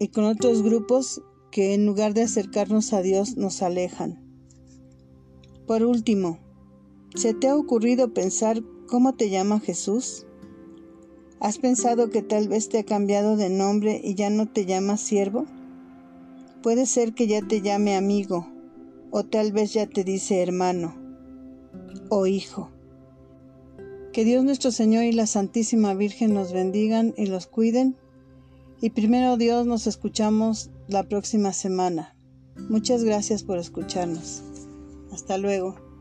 y 0.00 0.08
con 0.08 0.24
otros 0.24 0.62
grupos 0.62 1.22
que 1.52 1.72
en 1.72 1.86
lugar 1.86 2.14
de 2.14 2.22
acercarnos 2.22 2.92
a 2.92 3.00
Dios 3.00 3.36
nos 3.36 3.62
alejan. 3.62 4.18
Por 5.68 5.84
último, 5.84 6.40
¿se 7.14 7.32
te 7.32 7.48
ha 7.48 7.56
ocurrido 7.56 8.12
pensar 8.12 8.60
cómo 8.88 9.14
te 9.14 9.30
llama 9.30 9.60
Jesús? 9.60 10.26
¿Has 11.38 11.58
pensado 11.58 12.10
que 12.10 12.22
tal 12.22 12.48
vez 12.48 12.68
te 12.68 12.80
ha 12.80 12.84
cambiado 12.84 13.36
de 13.36 13.48
nombre 13.48 14.00
y 14.02 14.16
ya 14.16 14.28
no 14.28 14.48
te 14.48 14.66
llama 14.66 14.96
siervo? 14.96 15.46
Puede 16.60 16.86
ser 16.86 17.14
que 17.14 17.28
ya 17.28 17.40
te 17.40 17.60
llame 17.60 17.96
amigo, 17.96 18.48
o 19.12 19.22
tal 19.22 19.52
vez 19.52 19.72
ya 19.72 19.86
te 19.86 20.02
dice 20.02 20.42
hermano 20.42 20.96
o 22.08 22.26
hijo. 22.26 22.70
Que 24.12 24.26
Dios 24.26 24.44
nuestro 24.44 24.70
Señor 24.72 25.04
y 25.04 25.12
la 25.12 25.26
Santísima 25.26 25.94
Virgen 25.94 26.34
nos 26.34 26.52
bendigan 26.52 27.14
y 27.16 27.26
los 27.26 27.46
cuiden. 27.46 27.96
Y 28.82 28.90
primero 28.90 29.38
Dios 29.38 29.66
nos 29.66 29.86
escuchamos 29.86 30.70
la 30.86 31.04
próxima 31.04 31.54
semana. 31.54 32.14
Muchas 32.68 33.04
gracias 33.04 33.42
por 33.42 33.56
escucharnos. 33.56 34.42
Hasta 35.12 35.38
luego. 35.38 35.91